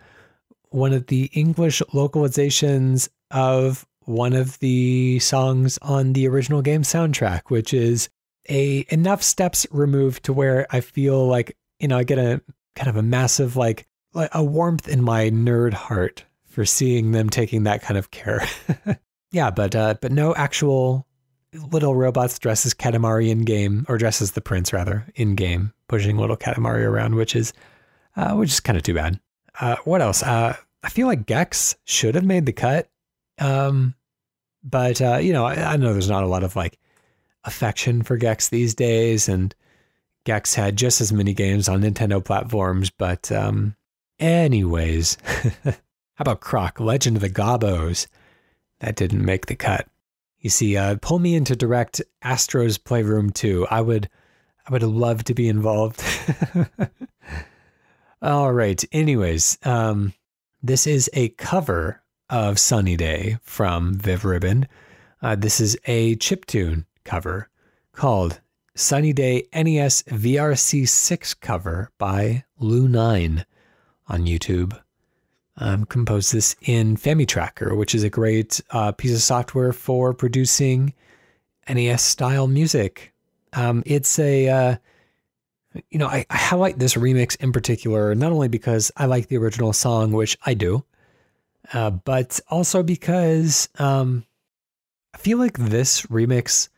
one 0.69 0.93
of 0.93 1.07
the 1.07 1.29
English 1.33 1.81
localizations 1.93 3.09
of 3.31 3.85
one 4.01 4.33
of 4.33 4.57
the 4.59 5.19
songs 5.19 5.77
on 5.81 6.13
the 6.13 6.27
original 6.27 6.61
game 6.61 6.83
soundtrack, 6.83 7.41
which 7.47 7.73
is 7.73 8.09
a 8.49 8.85
enough 8.89 9.21
steps 9.21 9.67
removed 9.71 10.23
to 10.23 10.33
where 10.33 10.65
I 10.69 10.81
feel 10.81 11.27
like, 11.27 11.57
you 11.79 11.87
know, 11.87 11.97
I 11.97 12.03
get 12.03 12.19
a 12.19 12.41
kind 12.75 12.89
of 12.89 12.95
a 12.95 13.01
massive 13.01 13.55
like 13.55 13.87
a 14.13 14.43
warmth 14.43 14.87
in 14.87 15.03
my 15.03 15.29
nerd 15.29 15.73
heart 15.73 16.23
for 16.45 16.65
seeing 16.65 17.11
them 17.11 17.29
taking 17.29 17.63
that 17.63 17.81
kind 17.81 17.97
of 17.97 18.11
care. 18.11 18.47
yeah, 19.31 19.51
but 19.51 19.75
uh, 19.75 19.95
but 20.01 20.11
no 20.11 20.33
actual 20.35 21.06
little 21.53 21.95
robots 21.95 22.37
dressed 22.39 22.65
as 22.65 22.73
Katamari 22.73 23.29
in 23.29 23.43
game, 23.43 23.85
or 23.87 23.97
dressed 23.97 24.21
as 24.21 24.31
the 24.31 24.41
prince 24.41 24.73
rather 24.73 25.07
in 25.15 25.35
game, 25.35 25.73
pushing 25.87 26.17
little 26.17 26.37
Katamari 26.37 26.85
around, 26.85 27.15
which 27.15 27.35
is 27.35 27.53
uh, 28.15 28.33
which 28.33 28.51
is 28.51 28.59
kind 28.59 28.77
of 28.77 28.83
too 28.83 28.93
bad. 28.93 29.19
Uh, 29.59 29.75
what 29.85 30.01
else? 30.01 30.23
Uh, 30.23 30.55
I 30.83 30.89
feel 30.89 31.07
like 31.07 31.25
Gex 31.25 31.75
should 31.85 32.15
have 32.15 32.25
made 32.25 32.45
the 32.45 32.53
cut. 32.53 32.89
Um, 33.39 33.95
but 34.63 35.01
uh, 35.01 35.17
you 35.17 35.33
know, 35.33 35.45
I, 35.45 35.73
I, 35.73 35.77
know 35.77 35.93
there's 35.93 36.09
not 36.09 36.23
a 36.23 36.27
lot 36.27 36.43
of 36.43 36.55
like 36.55 36.79
affection 37.43 38.01
for 38.01 38.17
Gex 38.17 38.49
these 38.49 38.73
days, 38.73 39.29
and 39.29 39.53
Gex 40.25 40.55
had 40.55 40.75
just 40.75 41.01
as 41.01 41.13
many 41.13 41.33
games 41.33 41.69
on 41.69 41.81
Nintendo 41.81 42.23
platforms. 42.23 42.89
But 42.89 43.31
um, 43.31 43.75
anyways, 44.19 45.17
how 45.63 45.73
about 46.19 46.41
Croc, 46.41 46.79
Legend 46.79 47.17
of 47.17 47.21
the 47.21 47.29
Gobbos? 47.29 48.07
That 48.79 48.95
didn't 48.95 49.25
make 49.25 49.47
the 49.47 49.55
cut. 49.55 49.87
You 50.47 50.51
see, 50.51 50.77
uh, 50.77 50.95
pull 51.01 51.19
me 51.19 51.35
into 51.35 51.57
direct 51.57 52.01
Astro's 52.21 52.77
Playroom 52.77 53.31
2. 53.31 53.67
I 53.69 53.81
would, 53.81 54.09
I 54.65 54.71
would 54.71 54.81
love 54.81 55.25
to 55.25 55.33
be 55.33 55.49
involved. 55.49 56.01
All 58.21 58.53
right. 58.53 58.81
Anyways, 58.93 59.57
um, 59.65 60.13
this 60.63 60.87
is 60.87 61.09
a 61.11 61.27
cover 61.27 62.01
of 62.29 62.59
Sunny 62.59 62.95
Day 62.95 63.39
from 63.41 63.95
Vib 63.97 64.23
Ribbon. 64.23 64.69
Uh, 65.21 65.35
this 65.35 65.59
is 65.59 65.77
a 65.83 66.15
chiptune 66.15 66.85
cover 67.03 67.49
called 67.91 68.39
Sunny 68.73 69.11
Day 69.11 69.49
NES 69.53 70.03
VRC6 70.03 71.41
cover 71.41 71.91
by 71.97 72.45
Lu9 72.61 73.43
on 74.07 74.21
YouTube. 74.21 74.79
Um, 75.59 75.85
composed 75.85 76.33
this 76.33 76.55
in 76.61 76.97
FamiTracker, 76.97 77.75
which 77.75 77.95
is 77.95 78.03
a 78.03 78.11
great 78.11 78.61
uh, 78.69 78.91
piece 78.91 79.15
of 79.15 79.21
software 79.21 79.73
for 79.73 80.13
producing 80.13 80.93
NES 81.67 82.03
style 82.03 82.45
music. 82.45 83.11
Um, 83.53 83.81
it's 83.87 84.19
a 84.19 84.49
uh, 84.49 84.75
you 85.89 85.99
know, 85.99 86.07
I, 86.07 86.25
I 86.29 86.37
highlight 86.37 86.79
this 86.79 86.95
remix 86.95 87.35
in 87.37 87.51
particular, 87.51 88.15
not 88.15 88.31
only 88.31 88.47
because 88.47 88.91
I 88.97 89.05
like 89.05 89.27
the 89.27 89.37
original 89.37 89.73
song, 89.73 90.11
which 90.11 90.37
I 90.45 90.53
do, 90.53 90.83
uh, 91.73 91.91
but 91.91 92.39
also 92.49 92.83
because 92.83 93.69
um, 93.79 94.25
I 95.13 95.17
feel 95.17 95.37
like 95.37 95.57
this 95.57 96.03
remix 96.03 96.69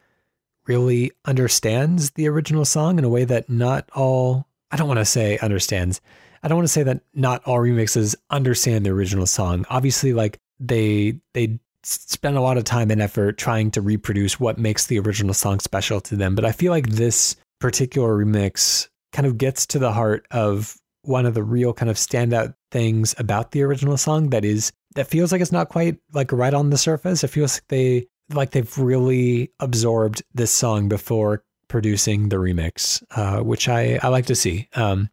really 0.67 1.11
understands 1.25 2.11
the 2.11 2.27
original 2.27 2.65
song 2.65 2.97
in 2.97 3.05
a 3.05 3.09
way 3.09 3.25
that 3.25 3.49
not 3.49 3.89
all, 3.95 4.47
I 4.71 4.77
don't 4.77 4.87
want 4.87 4.99
to 4.99 5.05
say 5.05 5.37
understands. 5.39 6.01
I 6.43 6.47
don't 6.47 6.57
want 6.57 6.67
to 6.67 6.73
say 6.73 6.83
that 6.83 7.01
not 7.13 7.43
all 7.45 7.57
remixes 7.57 8.15
understand 8.29 8.85
the 8.85 8.91
original 8.91 9.25
song. 9.25 9.65
Obviously, 9.69 10.13
like 10.13 10.39
they 10.59 11.19
they 11.33 11.59
spend 11.83 12.37
a 12.37 12.41
lot 12.41 12.57
of 12.57 12.63
time 12.63 12.91
and 12.91 13.01
effort 13.01 13.37
trying 13.37 13.71
to 13.71 13.81
reproduce 13.81 14.39
what 14.39 14.57
makes 14.57 14.87
the 14.87 14.99
original 14.99 15.33
song 15.33 15.59
special 15.59 16.01
to 16.01 16.15
them. 16.15 16.35
But 16.35 16.45
I 16.45 16.51
feel 16.51 16.71
like 16.71 16.89
this 16.89 17.35
particular 17.59 18.15
remix 18.15 18.87
kind 19.11 19.25
of 19.25 19.37
gets 19.37 19.65
to 19.67 19.79
the 19.79 19.91
heart 19.91 20.25
of 20.31 20.75
one 21.03 21.25
of 21.25 21.33
the 21.33 21.43
real 21.43 21.73
kind 21.73 21.89
of 21.89 21.95
standout 21.95 22.53
things 22.71 23.15
about 23.17 23.51
the 23.51 23.63
original 23.63 23.97
song 23.97 24.29
that 24.29 24.45
is 24.45 24.71
that 24.95 25.07
feels 25.07 25.31
like 25.31 25.41
it's 25.41 25.51
not 25.51 25.69
quite 25.69 25.97
like 26.13 26.31
right 26.31 26.53
on 26.53 26.69
the 26.69 26.77
surface. 26.77 27.23
It 27.23 27.29
feels 27.29 27.55
like 27.55 27.67
they 27.69 28.07
like 28.31 28.51
they've 28.51 28.77
really 28.77 29.51
absorbed 29.59 30.23
this 30.33 30.51
song 30.51 30.89
before 30.89 31.43
producing 31.67 32.29
the 32.29 32.37
remix, 32.37 33.01
uh, 33.15 33.41
which 33.43 33.69
I, 33.69 33.99
I 34.01 34.07
like 34.09 34.25
to 34.27 34.35
see. 34.35 34.67
Um, 34.75 35.09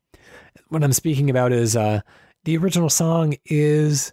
what 0.68 0.82
I'm 0.82 0.92
speaking 0.92 1.30
about 1.30 1.52
is 1.52 1.76
uh, 1.76 2.00
the 2.44 2.56
original 2.56 2.90
song 2.90 3.36
is 3.44 4.12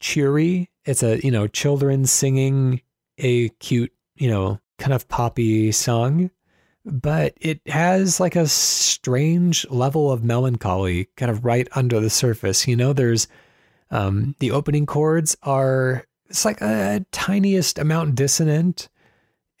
cheery. 0.00 0.70
It's 0.84 1.02
a 1.02 1.24
you 1.24 1.30
know 1.30 1.46
children 1.46 2.06
singing 2.06 2.80
a 3.18 3.48
cute 3.50 3.92
you 4.16 4.30
know 4.30 4.60
kind 4.78 4.92
of 4.92 5.08
poppy 5.08 5.72
song, 5.72 6.30
but 6.84 7.34
it 7.40 7.60
has 7.66 8.20
like 8.20 8.36
a 8.36 8.46
strange 8.46 9.68
level 9.70 10.10
of 10.10 10.24
melancholy 10.24 11.08
kind 11.16 11.30
of 11.30 11.44
right 11.44 11.68
under 11.72 12.00
the 12.00 12.10
surface. 12.10 12.66
You 12.66 12.76
know, 12.76 12.92
there's 12.92 13.28
um, 13.90 14.34
the 14.40 14.50
opening 14.50 14.86
chords 14.86 15.36
are 15.42 16.04
it's 16.28 16.44
like 16.44 16.60
a 16.60 17.04
tiniest 17.12 17.78
amount 17.78 18.14
dissonant. 18.16 18.88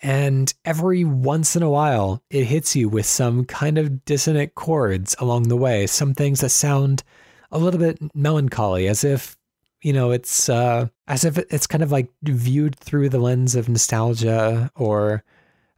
And 0.04 0.52
every 0.66 1.02
once 1.02 1.56
in 1.56 1.62
a 1.62 1.70
while, 1.70 2.22
it 2.28 2.44
hits 2.44 2.76
you 2.76 2.90
with 2.90 3.06
some 3.06 3.46
kind 3.46 3.78
of 3.78 4.04
dissonant 4.04 4.54
chords 4.54 5.16
along 5.18 5.44
the 5.44 5.56
way, 5.56 5.86
some 5.86 6.12
things 6.12 6.40
that 6.40 6.50
sound 6.50 7.02
a 7.50 7.56
little 7.56 7.80
bit 7.80 8.14
melancholy, 8.14 8.86
as 8.86 9.02
if, 9.02 9.34
you 9.80 9.94
know, 9.94 10.10
it's 10.10 10.50
uh, 10.50 10.88
as 11.08 11.24
if 11.24 11.38
it's 11.38 11.66
kind 11.66 11.82
of 11.82 11.90
like 11.90 12.10
viewed 12.22 12.76
through 12.76 13.08
the 13.08 13.18
lens 13.18 13.54
of 13.54 13.66
nostalgia 13.66 14.70
or 14.76 15.24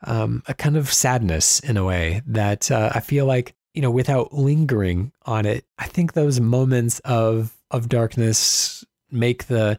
um, 0.02 0.42
a 0.48 0.54
kind 0.54 0.76
of 0.76 0.92
sadness 0.92 1.60
in 1.60 1.76
a 1.76 1.84
way 1.84 2.20
that 2.26 2.68
uh, 2.68 2.90
I 2.92 2.98
feel 2.98 3.26
like, 3.26 3.54
you 3.74 3.82
know, 3.82 3.92
without 3.92 4.32
lingering 4.32 5.12
on 5.24 5.46
it, 5.46 5.64
I 5.78 5.86
think 5.86 6.14
those 6.14 6.40
moments 6.40 6.98
of 7.04 7.56
of 7.70 7.88
darkness 7.88 8.84
make 9.08 9.46
the 9.46 9.78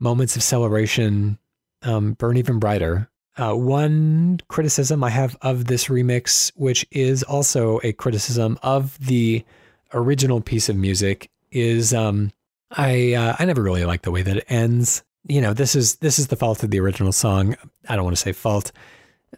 moments 0.00 0.34
of 0.34 0.42
celebration 0.42 1.38
um, 1.82 2.14
burn 2.14 2.36
even 2.36 2.58
brighter. 2.58 3.08
Uh, 3.36 3.54
one 3.54 4.40
criticism 4.48 5.02
I 5.02 5.10
have 5.10 5.36
of 5.42 5.64
this 5.64 5.86
remix, 5.86 6.52
which 6.54 6.86
is 6.90 7.22
also 7.22 7.80
a 7.82 7.92
criticism 7.92 8.58
of 8.62 8.98
the 9.04 9.44
original 9.92 10.40
piece 10.40 10.68
of 10.68 10.76
music, 10.76 11.30
is 11.50 11.92
um, 11.92 12.32
I 12.70 13.14
uh, 13.14 13.36
I 13.38 13.44
never 13.44 13.62
really 13.62 13.84
like 13.84 14.02
the 14.02 14.10
way 14.10 14.22
that 14.22 14.36
it 14.36 14.44
ends. 14.48 15.02
You 15.26 15.40
know, 15.40 15.52
this 15.52 15.74
is 15.74 15.96
this 15.96 16.18
is 16.18 16.28
the 16.28 16.36
fault 16.36 16.62
of 16.62 16.70
the 16.70 16.80
original 16.80 17.12
song. 17.12 17.56
I 17.88 17.96
don't 17.96 18.04
want 18.04 18.16
to 18.16 18.22
say 18.22 18.32
fault. 18.32 18.70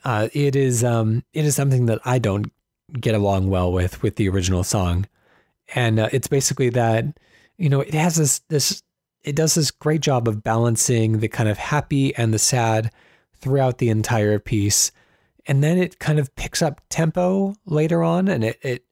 Uh, 0.05 0.29
it 0.33 0.57
is 0.57 0.85
um, 0.85 1.25
it 1.33 1.45
is 1.45 1.57
something 1.57 1.87
that 1.87 2.01
I 2.05 2.19
don't 2.19 2.53
get 3.01 3.15
along 3.15 3.49
well 3.49 3.73
with 3.73 4.03
with 4.03 4.17
the 4.17 4.29
original 4.29 4.63
song, 4.63 5.07
and 5.75 5.99
uh, 5.99 6.09
it's 6.13 6.29
basically 6.29 6.69
that 6.71 7.17
you 7.59 7.69
know, 7.69 7.81
it 7.81 7.95
has 7.95 8.17
this 8.17 8.41
this 8.49 8.83
it 9.23 9.35
does 9.35 9.55
this 9.55 9.71
great 9.71 10.01
job 10.01 10.29
of 10.29 10.43
balancing 10.43 11.19
the 11.19 11.29
kind 11.29 11.49
of 11.49 11.59
happy 11.59 12.15
and 12.15 12.33
the 12.33 12.39
sad 12.39 12.93
throughout 13.41 13.79
the 13.79 13.89
entire 13.89 14.39
piece. 14.39 14.93
And 15.47 15.63
then 15.63 15.79
it 15.79 15.99
kind 15.99 16.19
of 16.19 16.35
picks 16.35 16.63
up 16.63 16.81
tempo 16.89 17.55
later 17.67 18.03
on 18.03 18.29
and 18.29 18.45
it, 18.45 18.59
it 18.63 18.85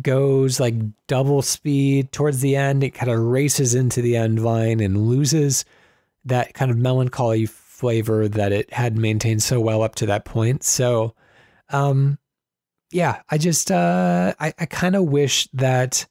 goes 0.00 0.58
like 0.58 0.74
double 1.06 1.42
speed 1.42 2.12
towards 2.12 2.40
the 2.40 2.56
end. 2.56 2.82
It 2.82 2.94
kind 2.94 3.10
of 3.10 3.20
races 3.20 3.74
into 3.74 4.00
the 4.00 4.16
end 4.16 4.42
line 4.42 4.80
and 4.80 5.06
loses 5.08 5.64
that 6.24 6.54
kind 6.54 6.70
of 6.70 6.78
melancholy 6.78 7.46
flavor 7.46 8.28
that 8.28 8.52
it 8.52 8.72
had 8.72 8.96
maintained 8.96 9.42
so 9.42 9.60
well 9.60 9.82
up 9.82 9.96
to 9.96 10.06
that 10.06 10.24
point. 10.24 10.62
So, 10.62 11.14
um, 11.70 12.18
yeah, 12.90 13.22
I 13.28 13.38
just, 13.38 13.70
uh, 13.70 14.34
I, 14.38 14.54
I 14.58 14.66
kind 14.66 14.96
of 14.96 15.04
wish 15.04 15.48
that 15.54 16.06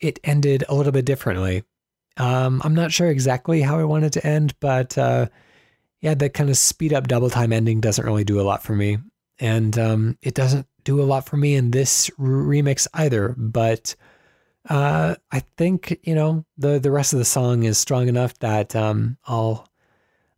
it 0.00 0.18
ended 0.24 0.64
a 0.68 0.74
little 0.74 0.92
bit 0.92 1.04
differently. 1.04 1.62
Um, 2.16 2.60
I'm 2.64 2.74
not 2.74 2.92
sure 2.92 3.08
exactly 3.08 3.62
how 3.62 3.78
I 3.78 3.84
wanted 3.84 4.12
to 4.14 4.26
end, 4.26 4.54
but 4.60 4.98
uh, 4.98 5.26
yeah, 6.00 6.14
the 6.14 6.28
kind 6.28 6.50
of 6.50 6.56
speed 6.56 6.92
up 6.92 7.08
double 7.08 7.30
time 7.30 7.52
ending 7.52 7.80
doesn't 7.80 8.04
really 8.04 8.24
do 8.24 8.40
a 8.40 8.42
lot 8.42 8.62
for 8.62 8.74
me. 8.74 8.98
And 9.40 9.78
um, 9.78 10.18
it 10.22 10.34
doesn't 10.34 10.66
do 10.84 11.00
a 11.00 11.04
lot 11.04 11.26
for 11.26 11.36
me 11.36 11.54
in 11.54 11.70
this 11.70 12.10
remix 12.18 12.86
either. 12.94 13.34
But 13.36 13.94
uh, 14.68 15.16
I 15.30 15.40
think, 15.56 15.98
you 16.02 16.14
know, 16.14 16.44
the, 16.56 16.78
the 16.78 16.90
rest 16.90 17.12
of 17.12 17.18
the 17.18 17.24
song 17.24 17.62
is 17.62 17.78
strong 17.78 18.08
enough 18.08 18.38
that 18.40 18.74
um, 18.74 19.16
I'll 19.26 19.68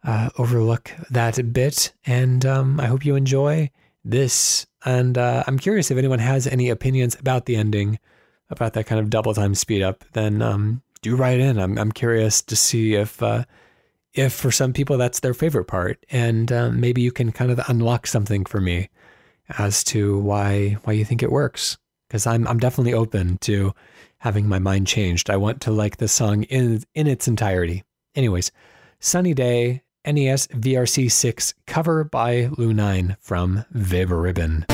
uh, 0.04 0.30
overlook 0.38 0.92
that 1.10 1.52
bit. 1.52 1.92
And 2.04 2.44
um, 2.46 2.80
I 2.80 2.86
hope 2.86 3.04
you 3.04 3.16
enjoy 3.16 3.70
this. 4.04 4.66
And 4.84 5.16
uh, 5.18 5.44
I'm 5.46 5.58
curious 5.58 5.90
if 5.90 5.98
anyone 5.98 6.18
has 6.18 6.46
any 6.46 6.68
opinions 6.70 7.18
about 7.18 7.46
the 7.46 7.56
ending 7.56 7.98
about 8.50 8.72
that 8.72 8.86
kind 8.86 9.00
of 9.00 9.10
double 9.10 9.32
time 9.32 9.54
speed 9.54 9.82
up, 9.82 10.04
then 10.12 10.42
um, 10.42 10.82
do 11.02 11.16
write 11.16 11.40
in. 11.40 11.58
I'm 11.58 11.78
I'm 11.78 11.92
curious 11.92 12.42
to 12.42 12.56
see 12.56 12.94
if 12.94 13.22
uh, 13.22 13.44
if 14.14 14.32
for 14.32 14.50
some 14.50 14.72
people 14.72 14.98
that's 14.98 15.20
their 15.20 15.34
favorite 15.34 15.66
part, 15.66 16.04
and 16.10 16.50
uh, 16.50 16.70
maybe 16.70 17.02
you 17.02 17.12
can 17.12 17.32
kind 17.32 17.50
of 17.50 17.60
unlock 17.68 18.06
something 18.06 18.44
for 18.44 18.60
me 18.60 18.88
as 19.58 19.84
to 19.84 20.18
why 20.18 20.78
why 20.84 20.92
you 20.92 21.04
think 21.04 21.22
it 21.22 21.32
works. 21.32 21.78
Because 22.08 22.26
I'm 22.26 22.46
I'm 22.48 22.58
definitely 22.58 22.94
open 22.94 23.38
to 23.42 23.72
having 24.18 24.48
my 24.48 24.58
mind 24.58 24.86
changed. 24.86 25.30
I 25.30 25.36
want 25.36 25.60
to 25.62 25.70
like 25.70 25.98
this 25.98 26.12
song 26.12 26.42
in 26.44 26.82
in 26.94 27.06
its 27.06 27.28
entirety. 27.28 27.84
Anyways, 28.14 28.50
Sunny 28.98 29.34
Day 29.34 29.82
NES 30.04 30.46
VRC6 30.48 31.54
cover 31.66 32.04
by 32.04 32.46
Lu9 32.46 33.16
from 33.20 33.64
Vib 33.74 34.10
Ribbon. 34.10 34.66